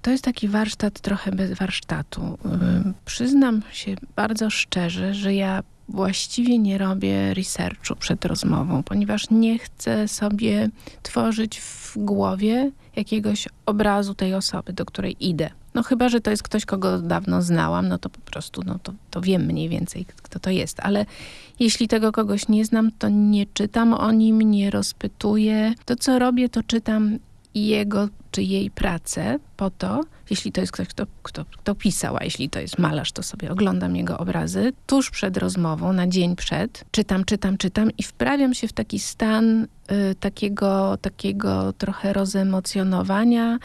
To 0.03 0.11
jest 0.11 0.25
taki 0.25 0.49
warsztat 0.49 1.01
trochę 1.01 1.33
bez 1.33 1.53
warsztatu. 1.53 2.39
Yy, 2.45 2.93
przyznam 3.05 3.63
się 3.73 3.95
bardzo 4.17 4.51
szczerze, 4.51 5.15
że 5.15 5.35
ja 5.35 5.63
właściwie 5.89 6.59
nie 6.59 6.79
robię 6.79 7.35
researchu 7.35 7.97
przed 7.97 8.25
rozmową, 8.25 8.83
ponieważ 8.83 9.31
nie 9.31 9.59
chcę 9.59 10.09
sobie 10.09 10.69
tworzyć 11.03 11.61
w 11.61 11.93
głowie 11.97 12.71
jakiegoś 12.97 13.49
obrazu 13.67 14.15
tej 14.15 14.35
osoby, 14.35 14.73
do 14.73 14.85
której 14.85 15.17
idę. 15.21 15.51
No 15.75 15.83
chyba, 15.83 16.09
że 16.09 16.21
to 16.21 16.31
jest 16.31 16.43
ktoś, 16.43 16.65
kogo 16.65 16.99
dawno 16.99 17.43
znałam, 17.43 17.89
no 17.89 17.99
to 17.99 18.11
po 18.11 18.21
prostu, 18.21 18.63
no 18.67 18.79
to, 18.83 18.93
to 19.11 19.21
wiem 19.21 19.43
mniej 19.43 19.69
więcej, 19.69 20.07
kto 20.23 20.39
to 20.39 20.51
jest. 20.51 20.81
Ale 20.81 21.07
jeśli 21.61 21.89
tego 21.89 22.13
kogoś 22.13 22.49
nie 22.49 22.65
znam, 22.65 22.91
to 22.99 23.09
nie 23.09 23.47
czytam 23.47 23.95
o 23.95 24.13
nim, 24.13 24.43
nie 24.43 24.71
rozpytuję. 24.71 25.75
To, 25.85 25.97
co 25.97 26.19
robię, 26.19 26.49
to 26.49 26.63
czytam 26.63 27.19
jego 27.55 28.09
czy 28.31 28.43
jej 28.43 28.71
pracę 28.71 29.39
po 29.57 29.71
to, 29.71 30.01
jeśli 30.31 30.53
to 30.53 30.61
jest 30.61 30.73
ktoś, 30.73 30.89
kto, 30.89 31.07
kto, 31.23 31.45
kto 31.45 31.75
pisał, 31.75 32.17
a 32.17 32.25
jeśli 32.25 32.51
to 32.51 32.61
jest 32.61 32.79
malarz, 32.79 33.13
to 33.13 33.23
sobie 33.23 33.51
oglądam 33.51 33.97
jego 33.97 34.19
obrazy, 34.19 34.73
tuż 34.87 35.11
przed 35.11 35.37
rozmową, 35.37 35.93
na 35.93 36.07
dzień 36.07 36.37
przed, 36.37 36.85
czytam, 36.91 37.25
czytam, 37.25 37.59
czytam 37.59 37.91
i 37.99 38.03
wprawiam 38.03 38.55
się 38.55 38.69
w 38.69 38.73
taki 38.73 38.99
stan 38.99 39.63
y, 39.65 40.15
takiego, 40.21 40.97
takiego 40.97 41.73
trochę 41.73 42.13
rozemocjonowania, 42.13 43.59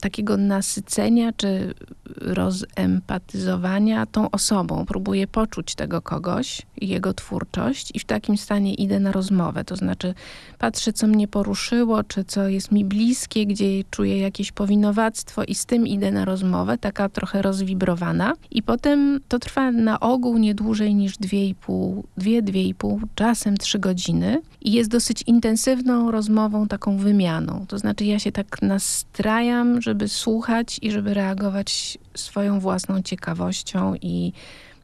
takiego 0.00 0.36
nasycenia 0.36 1.32
czy 1.32 1.74
rozempatyzowania 2.20 4.06
tą 4.06 4.30
osobą. 4.30 4.84
Próbuję 4.86 5.26
poczuć 5.26 5.74
tego 5.74 6.02
kogoś 6.02 6.62
i 6.80 6.88
jego 6.88 7.14
twórczość 7.14 7.90
i 7.94 7.98
w 7.98 8.04
takim 8.04 8.36
stanie 8.36 8.74
idę 8.74 9.00
na 9.00 9.12
rozmowę. 9.12 9.64
To 9.64 9.76
znaczy 9.76 10.14
patrzę, 10.58 10.92
co 10.92 11.06
mnie 11.06 11.28
poruszyło, 11.28 12.04
czy 12.04 12.24
co 12.24 12.48
jest 12.48 12.72
mi 12.72 12.84
bliskie, 12.84 13.46
gdzie 13.46 13.84
czuję 13.90 14.18
jakieś 14.18 14.52
powinowactwo 14.52 15.44
i 15.44 15.54
z 15.54 15.66
tym 15.66 15.86
idę 15.86 16.12
na 16.12 16.24
rozmowę, 16.24 16.78
taka 16.78 17.08
trochę 17.08 17.42
rozwibrowana. 17.42 18.34
I 18.50 18.62
potem 18.62 19.20
to 19.28 19.38
trwa 19.38 19.70
na 19.70 20.00
ogół 20.00 20.38
nie 20.38 20.54
dłużej 20.54 20.94
niż 20.94 21.18
2,5, 21.18 22.02
2-2,5, 22.18 23.00
czasem 23.14 23.56
3 23.56 23.78
godziny 23.78 24.42
i 24.60 24.72
jest 24.72 24.90
dosyć 24.90 25.22
intensywną 25.26 26.10
rozmową, 26.10 26.68
taką 26.68 26.96
wymianą. 26.96 27.64
To 27.68 27.78
znaczy 27.78 28.04
ja 28.04 28.18
się 28.18 28.32
tak 28.32 28.62
nastrajam, 28.62 29.43
żeby 29.78 30.08
słuchać 30.08 30.78
i 30.82 30.90
żeby 30.90 31.14
reagować 31.14 31.98
swoją 32.14 32.60
własną 32.60 33.02
ciekawością 33.02 33.94
i 34.02 34.32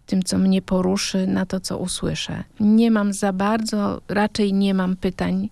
tym, 0.07 0.23
co 0.23 0.39
mnie 0.39 0.63
poruszy, 0.63 1.27
na 1.27 1.47
to, 1.47 1.61
co 1.61 1.79
usłyszę. 1.79 2.45
Nie 2.61 2.91
mam 2.91 3.13
za 3.13 3.33
bardzo, 3.33 4.01
raczej 4.09 4.53
nie 4.53 4.75
mam 4.75 4.97
pytań 4.97 5.49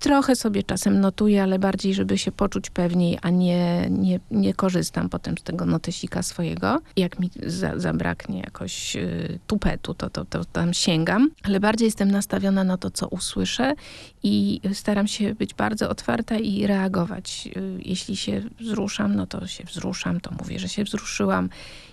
Trochę 0.00 0.36
sobie 0.36 0.62
czasem 0.62 1.00
notuję, 1.00 1.42
ale 1.42 1.58
bardziej, 1.58 1.94
żeby 1.94 2.18
się 2.18 2.32
poczuć 2.32 2.70
pewniej, 2.70 3.18
a 3.22 3.30
nie, 3.30 3.86
nie, 3.90 4.20
nie 4.30 4.54
korzystam 4.54 5.08
potem 5.08 5.38
z 5.38 5.42
tego 5.42 5.66
notesika 5.66 6.22
swojego. 6.22 6.80
Jak 6.96 7.18
mi 7.18 7.30
za, 7.46 7.78
zabraknie 7.78 8.40
jakoś 8.40 8.96
y, 8.96 9.38
tupetu, 9.46 9.94
to, 9.94 10.10
to, 10.10 10.24
to 10.24 10.44
tam 10.44 10.74
sięgam, 10.74 11.30
ale 11.42 11.60
bardziej 11.60 11.86
jestem 11.86 12.10
nastawiona 12.10 12.64
na 12.64 12.76
to, 12.76 12.90
co 12.90 13.08
usłyszę 13.08 13.74
i 14.22 14.60
staram 14.72 15.06
się 15.06 15.34
być 15.34 15.54
bardzo 15.54 15.88
otwarta 15.88 16.36
i 16.36 16.66
reagować. 16.66 17.48
Y, 17.56 17.80
jeśli 17.84 18.16
się 18.16 18.42
wzruszam, 18.60 19.16
no 19.16 19.26
to 19.26 19.46
się 19.46 19.64
wzruszam, 19.64 20.20
to 20.20 20.30
mówię, 20.40 20.58
że 20.58 20.68
się 20.68 20.84
wzruszyłam. 20.84 21.48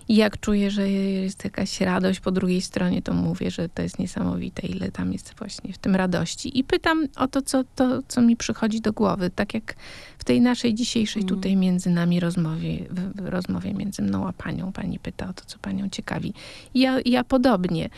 I 0.08 0.16
jak 0.16 0.40
czuję, 0.40 0.72
że 0.72 0.90
jest 0.90 1.44
jakaś 1.44 1.82
radość 1.82 2.20
po 2.20 2.32
drugiej 2.32 2.62
stronie, 2.62 3.02
to 3.02 3.14
mówię, 3.14 3.52
że 3.52 3.70
to 3.70 3.82
jest 3.82 4.00
niesamowite, 4.00 4.68
ile 4.68 4.92
tam 4.92 5.14
jest 5.14 5.34
właśnie 5.38 5.74
w 5.74 5.78
tym 5.78 5.96
radości. 5.96 6.60
I 6.60 6.64
pytam 6.64 7.08
o 7.16 7.28
to, 7.28 7.42
co, 7.42 7.64
to, 7.76 7.93
co 8.08 8.22
mi 8.22 8.36
przychodzi 8.36 8.82
do 8.82 8.94
głowy. 8.94 9.30
Tak 9.36 9.54
jak 9.54 9.76
w 10.18 10.24
tej 10.24 10.42
naszej 10.42 10.74
dzisiejszej 10.74 11.22
mm. 11.22 11.36
tutaj 11.36 11.56
między 11.56 11.90
nami 11.90 12.20
rozmowie, 12.20 12.86
w 13.16 13.26
rozmowie 13.26 13.74
między 13.74 14.02
mną 14.02 14.28
a 14.28 14.34
panią. 14.34 14.72
Pani 14.72 15.00
pyta 15.00 15.30
o 15.30 15.34
to, 15.34 15.44
co 15.46 15.58
panią 15.60 15.90
ciekawi. 15.90 16.34
Ja, 16.74 16.98
ja 17.06 17.24
podobnie. 17.24 17.90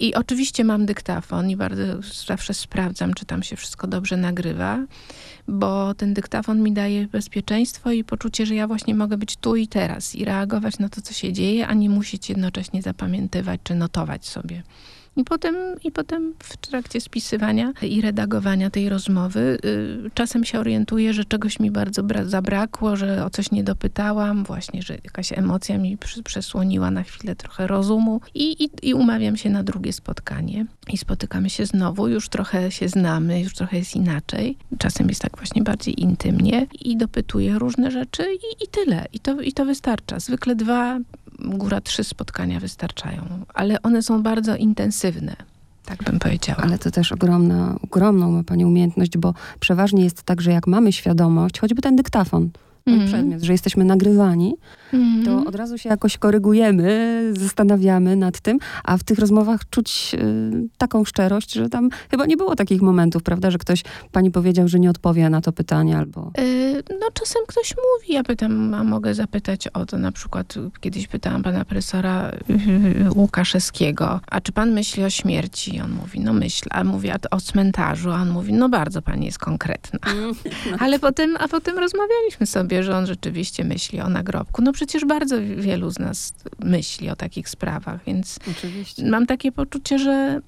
I 0.00 0.14
oczywiście 0.14 0.64
mam 0.64 0.86
dyktafon 0.86 1.50
i 1.50 1.56
bardzo 1.56 1.82
zawsze 2.26 2.54
sprawdzam, 2.54 3.14
czy 3.14 3.24
tam 3.24 3.42
się 3.42 3.56
wszystko 3.56 3.86
dobrze 3.86 4.16
nagrywa, 4.16 4.86
bo 5.48 5.94
ten 5.94 6.14
dyktafon 6.14 6.62
mi 6.62 6.72
daje 6.72 7.06
bezpieczeństwo 7.06 7.92
i 7.92 8.04
poczucie, 8.04 8.46
że 8.46 8.54
ja 8.54 8.66
właśnie 8.66 8.94
mogę 8.94 9.16
być 9.16 9.36
tu 9.36 9.56
i 9.56 9.68
teraz 9.68 10.14
i 10.14 10.24
reagować 10.24 10.78
na 10.78 10.88
to, 10.88 11.00
co 11.00 11.14
się 11.14 11.32
dzieje, 11.32 11.66
a 11.66 11.74
nie 11.74 11.90
musieć 11.90 12.28
jednocześnie 12.28 12.82
zapamiętywać 12.82 13.60
czy 13.64 13.74
notować 13.74 14.26
sobie. 14.26 14.62
I 15.18 15.24
potem, 15.24 15.56
I 15.84 15.92
potem 15.92 16.34
w 16.38 16.56
trakcie 16.56 17.00
spisywania 17.00 17.72
i 17.82 18.00
redagowania 18.00 18.70
tej 18.70 18.88
rozmowy 18.88 19.58
y, 19.64 20.10
czasem 20.14 20.44
się 20.44 20.58
orientuję, 20.60 21.12
że 21.12 21.24
czegoś 21.24 21.60
mi 21.60 21.70
bardzo 21.70 22.02
zabrakło, 22.24 22.96
że 22.96 23.24
o 23.24 23.30
coś 23.30 23.50
nie 23.50 23.64
dopytałam, 23.64 24.44
właśnie, 24.44 24.82
że 24.82 24.94
jakaś 25.04 25.32
emocja 25.32 25.78
mi 25.78 25.98
przesłoniła 26.24 26.90
na 26.90 27.02
chwilę 27.02 27.36
trochę 27.36 27.66
rozumu 27.66 28.20
i, 28.34 28.64
i, 28.64 28.70
i 28.82 28.94
umawiam 28.94 29.36
się 29.36 29.50
na 29.50 29.62
drugie 29.62 29.92
spotkanie. 29.92 30.66
I 30.92 30.98
spotykamy 30.98 31.50
się 31.50 31.66
znowu, 31.66 32.08
już 32.08 32.28
trochę 32.28 32.70
się 32.70 32.88
znamy, 32.88 33.40
już 33.40 33.54
trochę 33.54 33.78
jest 33.78 33.96
inaczej. 33.96 34.56
Czasem 34.78 35.08
jest 35.08 35.22
tak 35.22 35.36
właśnie 35.36 35.62
bardziej 35.62 36.02
intymnie 36.02 36.66
i 36.80 36.96
dopytuję 36.96 37.58
różne 37.58 37.90
rzeczy 37.90 38.22
i, 38.22 38.64
i 38.64 38.68
tyle. 38.68 39.06
I 39.12 39.20
to, 39.20 39.40
I 39.40 39.52
to 39.52 39.64
wystarcza. 39.64 40.20
Zwykle 40.20 40.56
dwa, 40.56 40.98
góra 41.38 41.80
trzy 41.80 42.04
spotkania 42.04 42.60
wystarczają, 42.60 43.22
ale 43.54 43.82
one 43.82 44.02
są 44.02 44.22
bardzo 44.22 44.56
intensywne. 44.56 45.36
Tak 45.84 46.02
bym 46.02 46.18
powiedziała. 46.18 46.58
Ale 46.62 46.78
to 46.78 46.90
też 46.90 47.12
ogromna, 47.12 47.76
ogromną 47.82 48.32
ma 48.32 48.44
Pani 48.44 48.64
umiejętność, 48.64 49.18
bo 49.18 49.34
przeważnie 49.60 50.04
jest 50.04 50.22
tak, 50.22 50.40
że 50.40 50.52
jak 50.52 50.66
mamy 50.66 50.92
świadomość, 50.92 51.60
choćby 51.60 51.82
ten 51.82 51.96
dyktafon, 51.96 52.50
mm. 52.86 53.06
przedmiot, 53.06 53.42
że 53.42 53.52
jesteśmy 53.52 53.84
nagrywani, 53.84 54.54
mm. 54.92 55.24
to 55.24 55.44
od 55.44 55.54
razu 55.54 55.78
się 55.78 55.88
jakoś 55.88 56.18
korygujemy, 56.18 57.22
zastanawiamy 57.38 58.16
nad 58.16 58.40
tym, 58.40 58.58
a 58.84 58.96
w 58.96 59.04
tych 59.04 59.18
rozmowach 59.18 59.60
czuć 59.70 60.14
y, 60.14 60.68
taką 60.78 61.04
szczerość, 61.04 61.52
że 61.52 61.68
tam 61.68 61.90
chyba 62.10 62.26
nie 62.26 62.36
było 62.36 62.54
takich 62.54 62.82
momentów, 62.82 63.22
prawda, 63.22 63.50
że 63.50 63.58
ktoś 63.58 63.82
pani 64.12 64.30
powiedział, 64.30 64.68
że 64.68 64.80
nie 64.80 64.90
odpowie 64.90 65.30
na 65.30 65.40
to 65.40 65.52
pytanie 65.52 65.98
albo... 65.98 66.30
Yy, 66.38 66.82
no 67.00 67.06
czasem 67.12 67.42
ktoś 67.48 67.74
mówi, 67.76 68.12
ja 68.12 68.22
pytam, 68.22 68.74
a 68.74 68.84
mogę 68.84 69.14
zapytać 69.14 69.68
o 69.68 69.86
to, 69.86 69.98
na 69.98 70.12
przykład 70.12 70.54
kiedyś 70.80 71.08
pytałam 71.08 71.42
pana 71.42 71.64
profesora 71.64 72.32
yy, 72.48 73.10
Łukaszewskiego, 73.14 74.20
a 74.30 74.40
czy 74.40 74.52
pan 74.52 74.72
myśli 74.72 75.04
o 75.04 75.10
śmierci? 75.10 75.76
I 75.76 75.80
on 75.80 75.90
mówi, 75.92 76.20
no 76.20 76.32
myślę, 76.32 76.72
a 76.72 76.84
mówi 76.84 77.10
a 77.10 77.16
o 77.30 77.40
cmentarzu, 77.40 78.10
a 78.10 78.22
on 78.22 78.30
mówi, 78.30 78.52
no 78.52 78.68
bardzo 78.68 79.02
pani 79.02 79.26
jest 79.26 79.38
konkretna. 79.38 80.12
Mm. 80.12 80.34
Ale 80.78 80.98
potem, 80.98 81.36
a 81.40 81.48
potem 81.48 81.78
rozmawialiśmy 81.78 82.46
sobie, 82.46 82.77
że 82.82 82.96
on 82.96 83.06
rzeczywiście 83.06 83.64
myśli 83.64 84.00
o 84.00 84.08
nagrobku. 84.08 84.62
No 84.62 84.72
przecież 84.72 85.04
bardzo 85.04 85.36
wielu 85.56 85.90
z 85.90 85.98
nas 85.98 86.34
myśli 86.64 87.10
o 87.10 87.16
takich 87.16 87.48
sprawach, 87.48 88.04
więc 88.06 88.38
Oczywiście. 88.50 89.06
mam 89.10 89.26
takie 89.26 89.52
poczucie, 89.52 89.98
że, 89.98 90.40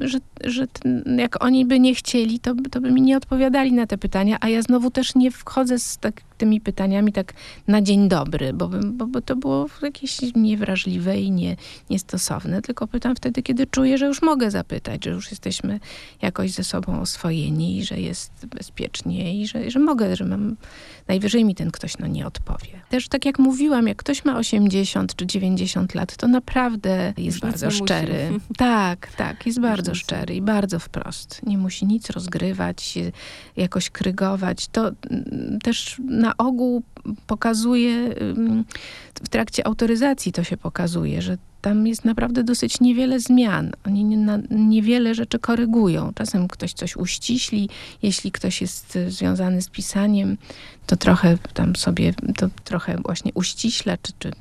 że, 0.00 0.18
że 0.44 0.66
ten, 0.66 1.18
jak 1.18 1.44
oni 1.44 1.66
by 1.66 1.80
nie 1.80 1.94
chcieli, 1.94 2.40
to, 2.40 2.54
to 2.70 2.80
by 2.80 2.90
mi 2.90 3.02
nie 3.02 3.16
odpowiadali 3.16 3.72
na 3.72 3.86
te 3.86 3.98
pytania, 3.98 4.36
a 4.40 4.48
ja 4.48 4.62
znowu 4.62 4.90
też 4.90 5.14
nie 5.14 5.30
wchodzę 5.30 5.78
z 5.78 5.98
tak, 5.98 6.20
tymi 6.36 6.60
pytaniami 6.60 7.12
tak 7.12 7.32
na 7.68 7.82
dzień 7.82 8.08
dobry, 8.08 8.52
bo, 8.52 8.68
bo, 8.68 9.06
bo 9.06 9.20
to 9.20 9.36
było 9.36 9.66
jakieś 9.82 10.18
niewrażliwe 10.34 11.18
i 11.18 11.30
nie, 11.30 11.56
niestosowne, 11.90 12.62
tylko 12.62 12.86
pytam 12.86 13.16
wtedy, 13.16 13.42
kiedy 13.42 13.66
czuję, 13.66 13.98
że 13.98 14.06
już 14.06 14.22
mogę 14.22 14.50
zapytać, 14.50 15.04
że 15.04 15.10
już 15.10 15.30
jesteśmy 15.30 15.80
jakoś 16.22 16.50
ze 16.50 16.64
sobą 16.64 17.00
oswojeni 17.00 17.76
że 17.84 18.00
jest 18.00 18.46
bezpiecznie 18.46 19.40
i 19.40 19.46
że, 19.46 19.70
że 19.70 19.78
mogę, 19.78 20.16
że 20.16 20.24
mam, 20.24 20.56
najwyżej 21.08 21.44
mi 21.44 21.54
ten 21.54 21.70
ktoś 21.70 21.98
no 21.98 22.06
nie 22.06 22.26
odpowie. 22.26 22.80
Też 22.88 23.08
tak 23.08 23.24
jak 23.24 23.38
mówiłam, 23.38 23.88
jak 23.88 23.96
ktoś 23.96 24.24
ma 24.24 24.36
80 24.38 25.16
czy 25.16 25.26
90 25.26 25.94
lat, 25.94 26.16
to 26.16 26.28
naprawdę 26.28 27.14
jest 27.16 27.40
bardzo 27.40 27.70
szczery. 27.70 28.30
Musi. 28.30 28.46
Tak, 28.56 29.12
tak, 29.16 29.46
jest 29.46 29.60
bardzo 29.60 29.94
szczery 29.94 30.34
i 30.34 30.42
bardzo 30.42 30.78
wprost. 30.78 31.46
Nie 31.46 31.58
musi 31.58 31.86
nic 31.86 32.10
rozgrywać, 32.10 32.98
jakoś 33.56 33.90
krygować. 33.90 34.68
To 34.68 34.88
mm, 35.10 35.58
też 35.62 35.96
na 36.04 36.25
ogół 36.38 36.82
pokazuje, 37.26 38.14
w 39.24 39.28
trakcie 39.28 39.66
autoryzacji 39.66 40.32
to 40.32 40.44
się 40.44 40.56
pokazuje, 40.56 41.22
że 41.22 41.38
tam 41.60 41.86
jest 41.86 42.04
naprawdę 42.04 42.44
dosyć 42.44 42.80
niewiele 42.80 43.20
zmian. 43.20 43.72
Oni 43.86 44.04
nie, 44.04 44.16
na, 44.16 44.38
niewiele 44.50 45.14
rzeczy 45.14 45.38
korygują. 45.38 46.12
Czasem 46.14 46.48
ktoś 46.48 46.72
coś 46.72 46.96
uściśli. 46.96 47.68
Jeśli 48.02 48.32
ktoś 48.32 48.60
jest 48.60 48.98
związany 49.08 49.62
z 49.62 49.68
pisaniem, 49.68 50.36
to 50.86 50.96
trochę 50.96 51.38
tam 51.54 51.76
sobie, 51.76 52.14
to 52.36 52.48
trochę 52.64 52.96
właśnie 53.04 53.32
uściśla, 53.34 53.96
czy, 54.02 54.12
czy 54.18 54.32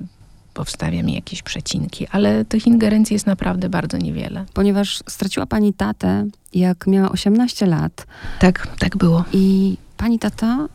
powstawia 0.53 1.03
mi 1.03 1.13
jakieś 1.13 1.41
przecinki, 1.41 2.07
ale 2.07 2.45
tych 2.45 2.67
ingerencji 2.67 3.13
jest 3.13 3.25
naprawdę 3.25 3.69
bardzo 3.69 3.97
niewiele. 3.97 4.45
Ponieważ 4.53 5.03
straciła 5.09 5.45
pani 5.45 5.73
tatę, 5.73 6.27
jak 6.53 6.87
miała 6.87 7.09
18 7.09 7.65
lat. 7.65 8.07
Tak, 8.39 8.67
tak 8.79 8.97
było. 8.97 9.23
I 9.33 9.77
pani 9.97 10.19
tata 10.19 10.67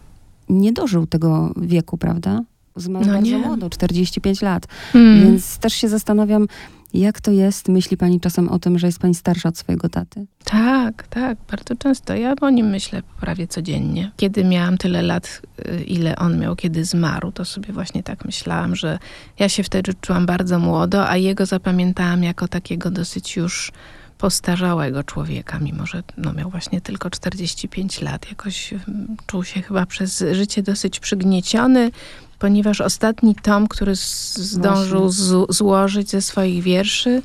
nie 0.51 0.73
dożył 0.73 1.07
tego 1.07 1.53
wieku, 1.57 1.99
prawda? 1.99 2.43
Zmarł 2.77 3.07
no 3.07 3.13
bardzo 3.13 3.27
nie. 3.27 3.39
młodo, 3.39 3.71
45 3.71 4.43
lat. 4.43 4.67
Hmm. 4.93 5.25
Więc 5.25 5.59
też 5.59 5.75
się 5.75 5.89
zastanawiam, 5.89 6.47
jak 6.95 7.21
to 7.21 7.31
jest? 7.31 7.69
Myśli 7.69 7.97
pani 7.97 8.21
czasem 8.21 8.49
o 8.49 8.59
tym, 8.59 8.79
że 8.79 8.87
jest 8.87 8.99
pani 8.99 9.15
starsza 9.15 9.49
od 9.49 9.59
swojego 9.59 9.89
taty? 9.89 10.27
Tak, 10.45 11.07
tak, 11.09 11.39
bardzo 11.51 11.77
często. 11.77 12.15
Ja 12.15 12.35
o 12.41 12.51
nim 12.51 12.67
myślę 12.67 13.03
prawie 13.21 13.47
codziennie. 13.47 14.11
Kiedy 14.17 14.45
miałam 14.45 14.79
tyle 14.79 15.03
lat, 15.03 15.43
y, 15.69 15.85
ile 15.85 16.17
on 16.17 16.39
miał, 16.39 16.57
kiedy 16.57 16.85
zmarł, 16.85 17.33
to 17.33 17.45
sobie 17.45 17.73
właśnie 17.73 18.03
tak 18.03 18.25
myślałam, 18.25 18.77
że 18.77 18.99
ja 19.39 19.49
się 19.49 19.63
wtedy 19.63 19.95
czułam 20.01 20.27
bardzo 20.27 20.59
młodo, 20.59 21.09
a 21.09 21.17
jego 21.17 21.47
zapamiętałam 21.47 22.23
jako 22.23 22.49
takiego 22.49 22.91
dosyć 22.91 23.37
już 23.37 23.73
postarzałego 24.21 25.05
człowieka, 25.05 25.59
mimo 25.59 25.87
że 25.87 26.03
no, 26.17 26.33
miał 26.33 26.51
właśnie 26.51 26.81
tylko 26.81 27.11
45 27.11 28.01
lat. 28.01 28.29
Jakoś 28.29 28.73
mm, 28.73 29.17
czuł 29.27 29.45
się 29.45 29.63
chyba 29.63 29.87
przez 29.87 30.25
życie 30.33 30.63
dosyć 30.63 31.01
przygnieciony, 31.01 31.91
ponieważ 32.39 32.81
ostatni 32.81 33.35
tom, 33.35 33.69
który 33.69 33.93
zdążył 34.35 35.11
złożyć 35.49 36.11
ze 36.11 36.23
swoich 36.23 36.63
wierszy, 36.63 37.23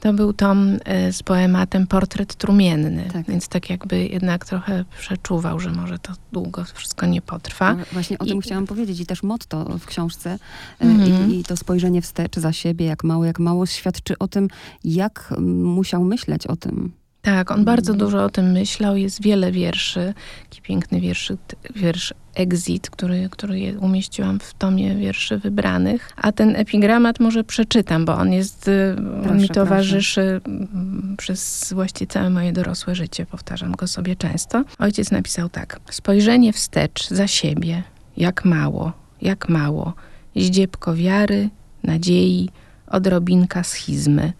To 0.00 0.12
był 0.12 0.32
tom 0.32 0.76
e, 0.84 1.12
z 1.12 1.22
poematem 1.22 1.86
Portret 1.86 2.34
Trumienny, 2.34 3.08
Tak. 3.12 3.26
więc 3.26 3.48
tak 3.48 3.70
jakby 3.70 4.06
jednak 4.06 4.44
trochę 4.46 4.84
przeczuwał, 4.98 5.60
że 5.60 5.70
może 5.70 5.98
to 5.98 6.12
długo 6.32 6.64
wszystko 6.74 7.06
nie 7.06 7.22
potrwa. 7.22 7.74
No, 7.74 7.84
Właśnie 7.92 8.18
o 8.18 8.24
I- 8.24 8.28
tym 8.28 8.40
chciałam 8.40 8.66
powiedzieć 8.66 9.00
i 9.00 9.06
też 9.06 9.22
motto 9.22 9.64
w 9.78 9.86
książce 9.86 10.30
e, 10.30 10.38
Mhm. 10.84 11.30
i, 11.30 11.38
i 11.40 11.44
to 11.44 11.56
spojrzenie 11.56 12.02
wstecz 12.02 12.36
za 12.36 12.52
siebie, 12.52 12.86
jak 12.86 13.04
mało, 13.04 13.24
jak 13.24 13.38
mało, 13.38 13.66
świadczy 13.66 14.18
o 14.18 14.28
tym, 14.28 14.48
jak 14.84 15.28
mm, 15.36 15.64
musiał 15.64 16.04
myśleć 16.04 16.46
o 16.46 16.56
tym. 16.56 16.92
Tak, 17.22 17.50
on 17.50 17.64
bardzo 17.64 17.92
Mhm. 17.92 18.10
dużo 18.10 18.24
o 18.24 18.28
tym 18.30 18.52
myślał. 18.52 18.96
Jest 18.96 19.22
wiele 19.22 19.52
wierszy. 19.52 20.14
Taki 20.42 20.62
piękny 20.62 21.00
wierszy, 21.00 21.36
wiersz 21.76 22.14
Exit, 22.38 22.90
który, 22.90 23.28
który 23.30 23.78
umieściłam 23.78 24.40
w 24.40 24.54
tomie 24.54 24.94
wierszy 24.94 25.38
wybranych. 25.38 26.10
A 26.16 26.32
ten 26.32 26.56
epigramat 26.56 27.20
może 27.20 27.44
przeczytam, 27.44 28.04
bo 28.04 28.14
on 28.14 28.32
jest, 28.32 28.68
y, 28.68 28.96
on 28.98 29.22
Proszę, 29.22 29.36
mi 29.36 29.48
towarzyszy 29.48 30.40
mm, 30.44 31.14
przez 31.18 31.72
właściwie 31.72 32.06
całe 32.06 32.30
moje 32.30 32.52
dorosłe 32.52 32.94
życie. 32.94 33.26
Powtarzam 33.26 33.72
go 33.72 33.86
sobie 33.86 34.16
często. 34.16 34.64
Ojciec 34.78 35.10
napisał 35.10 35.48
tak. 35.48 35.80
Spojrzenie 35.90 36.52
wstecz 36.52 37.08
za 37.08 37.26
siebie. 37.26 37.82
Jak 38.16 38.44
mało, 38.44 38.92
jak 39.22 39.48
mało. 39.48 39.94
Zdziebko 40.36 40.94
wiary, 40.94 41.50
nadziei, 41.82 42.50
odrobinka 42.86 43.62
schizmy. 43.62 44.32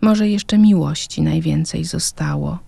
Może 0.00 0.28
jeszcze 0.28 0.58
miłości 0.58 1.22
najwięcej 1.22 1.84
zostało. 1.84 2.58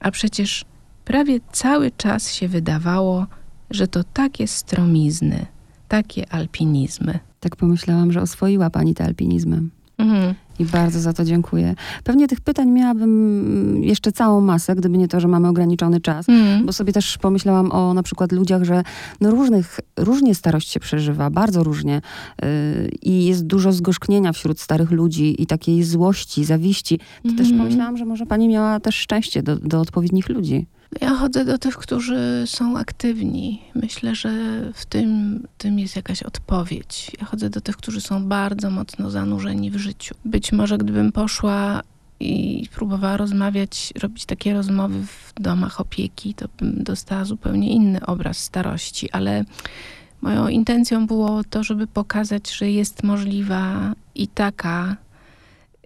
A 0.00 0.10
przecież 0.10 0.64
prawie 1.04 1.40
cały 1.52 1.90
czas 1.90 2.32
się 2.32 2.48
wydawało, 2.48 3.26
że 3.70 3.88
to 3.88 4.04
takie 4.04 4.46
stromizny, 4.46 5.46
takie 5.88 6.32
alpinizmy. 6.32 7.18
Tak 7.40 7.56
pomyślałam, 7.56 8.12
że 8.12 8.22
oswoiła 8.22 8.70
pani 8.70 8.94
te 8.94 9.04
alpinizmy. 9.04 9.62
Mhm. 9.98 10.34
I 10.58 10.64
bardzo 10.64 11.00
za 11.00 11.12
to 11.12 11.24
dziękuję. 11.24 11.74
Pewnie 12.04 12.28
tych 12.28 12.40
pytań 12.40 12.70
miałabym 12.70 13.84
jeszcze 13.84 14.12
całą 14.12 14.40
masę, 14.40 14.74
gdyby 14.76 14.98
nie 14.98 15.08
to, 15.08 15.20
że 15.20 15.28
mamy 15.28 15.48
ograniczony 15.48 16.00
czas. 16.00 16.28
Mhm. 16.28 16.66
Bo 16.66 16.72
sobie 16.72 16.92
też 16.92 17.18
pomyślałam 17.18 17.72
o 17.72 17.94
na 17.94 18.02
przykład 18.02 18.32
ludziach, 18.32 18.64
że 18.64 18.82
no 19.20 19.30
różnych, 19.30 19.80
różnie 19.96 20.34
starość 20.34 20.70
się 20.70 20.80
przeżywa, 20.80 21.30
bardzo 21.30 21.64
różnie. 21.64 22.00
Yy, 22.42 22.48
I 23.02 23.24
jest 23.24 23.46
dużo 23.46 23.72
zgorzknienia 23.72 24.32
wśród 24.32 24.60
starych 24.60 24.90
ludzi 24.90 25.42
i 25.42 25.46
takiej 25.46 25.84
złości, 25.84 26.44
zawiści. 26.44 26.98
To 27.22 27.28
też 27.28 27.40
Mhm. 27.40 27.58
pomyślałam, 27.58 27.96
że 27.96 28.04
może 28.04 28.26
pani 28.26 28.48
miała 28.48 28.80
też 28.80 28.94
szczęście 28.94 29.42
do, 29.42 29.56
do 29.56 29.80
odpowiednich 29.80 30.28
ludzi. 30.28 30.66
Ja 31.00 31.14
chodzę 31.14 31.44
do 31.44 31.58
tych, 31.58 31.76
którzy 31.76 32.44
są 32.46 32.78
aktywni. 32.78 33.62
Myślę, 33.74 34.14
że 34.14 34.30
w 34.74 34.86
tym, 34.86 35.42
tym 35.58 35.78
jest 35.78 35.96
jakaś 35.96 36.22
odpowiedź. 36.22 37.10
Ja 37.20 37.26
chodzę 37.26 37.50
do 37.50 37.60
tych, 37.60 37.76
którzy 37.76 38.00
są 38.00 38.24
bardzo 38.24 38.70
mocno 38.70 39.10
zanurzeni 39.10 39.70
w 39.70 39.76
życiu. 39.76 40.14
Być 40.24 40.52
może 40.52 40.78
gdybym 40.78 41.12
poszła 41.12 41.82
i 42.20 42.66
próbowała 42.74 43.16
rozmawiać, 43.16 43.92
robić 44.02 44.24
takie 44.24 44.54
rozmowy 44.54 45.06
w 45.06 45.32
domach 45.40 45.80
opieki, 45.80 46.34
to 46.34 46.48
bym 46.58 46.84
dostała 46.84 47.24
zupełnie 47.24 47.72
inny 47.72 48.06
obraz 48.06 48.38
starości, 48.38 49.10
ale 49.10 49.44
moją 50.20 50.48
intencją 50.48 51.06
było 51.06 51.44
to, 51.50 51.64
żeby 51.64 51.86
pokazać, 51.86 52.50
że 52.50 52.70
jest 52.70 53.02
możliwa 53.02 53.92
i 54.14 54.28
taka, 54.28 54.96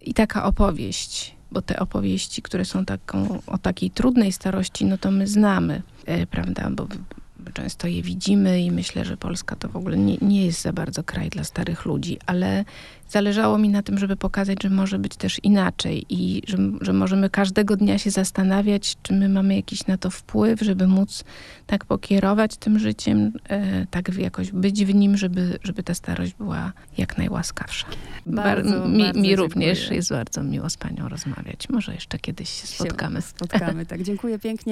i 0.02 0.14
taka 0.14 0.44
opowieść 0.44 1.34
bo 1.52 1.62
te 1.62 1.78
opowieści, 1.78 2.42
które 2.42 2.64
są 2.64 2.84
taką, 2.84 3.42
o 3.46 3.58
takiej 3.58 3.90
trudnej 3.90 4.32
starości, 4.32 4.84
no 4.84 4.98
to 4.98 5.10
my 5.10 5.26
znamy, 5.26 5.82
e, 6.06 6.26
prawda, 6.26 6.70
bo 6.70 6.86
często 7.50 7.88
je 7.88 8.02
widzimy 8.02 8.60
i 8.62 8.70
myślę, 8.70 9.04
że 9.04 9.16
Polska 9.16 9.56
to 9.56 9.68
w 9.68 9.76
ogóle 9.76 9.96
nie, 9.96 10.16
nie 10.22 10.46
jest 10.46 10.62
za 10.62 10.72
bardzo 10.72 11.02
kraj 11.02 11.30
dla 11.30 11.44
starych 11.44 11.84
ludzi, 11.84 12.18
ale 12.26 12.64
zależało 13.08 13.58
mi 13.58 13.68
na 13.68 13.82
tym, 13.82 13.98
żeby 13.98 14.16
pokazać, 14.16 14.62
że 14.62 14.70
może 14.70 14.98
być 14.98 15.16
też 15.16 15.40
inaczej 15.42 16.06
i 16.08 16.42
że, 16.48 16.58
że 16.80 16.92
możemy 16.92 17.30
każdego 17.30 17.76
dnia 17.76 17.98
się 17.98 18.10
zastanawiać, 18.10 18.96
czy 19.02 19.12
my 19.12 19.28
mamy 19.28 19.56
jakiś 19.56 19.86
na 19.86 19.98
to 19.98 20.10
wpływ, 20.10 20.60
żeby 20.60 20.86
móc 20.86 21.24
tak 21.66 21.84
pokierować 21.84 22.56
tym 22.56 22.78
życiem, 22.78 23.32
e, 23.48 23.86
tak 23.86 24.14
jakoś 24.18 24.50
być 24.50 24.84
w 24.84 24.94
nim, 24.94 25.16
żeby, 25.16 25.58
żeby 25.62 25.82
ta 25.82 25.94
starość 25.94 26.34
była 26.34 26.72
jak 26.98 27.18
najłaskawsza. 27.18 27.86
Bardzo, 28.26 28.80
Bar- 28.80 28.88
mi, 28.88 29.04
bardzo 29.04 29.20
mi 29.20 29.36
również 29.36 29.90
jest 29.90 30.10
bardzo 30.10 30.42
miło 30.42 30.70
z 30.70 30.76
panią 30.76 31.08
rozmawiać. 31.08 31.68
Może 31.68 31.94
jeszcze 31.94 32.18
kiedyś 32.18 32.50
się 32.60 32.66
spotkamy. 32.66 33.20
Się 33.20 33.26
spotkamy, 33.26 33.86
tak. 33.86 34.02
Dziękuję 34.02 34.38
pięknie. 34.38 34.62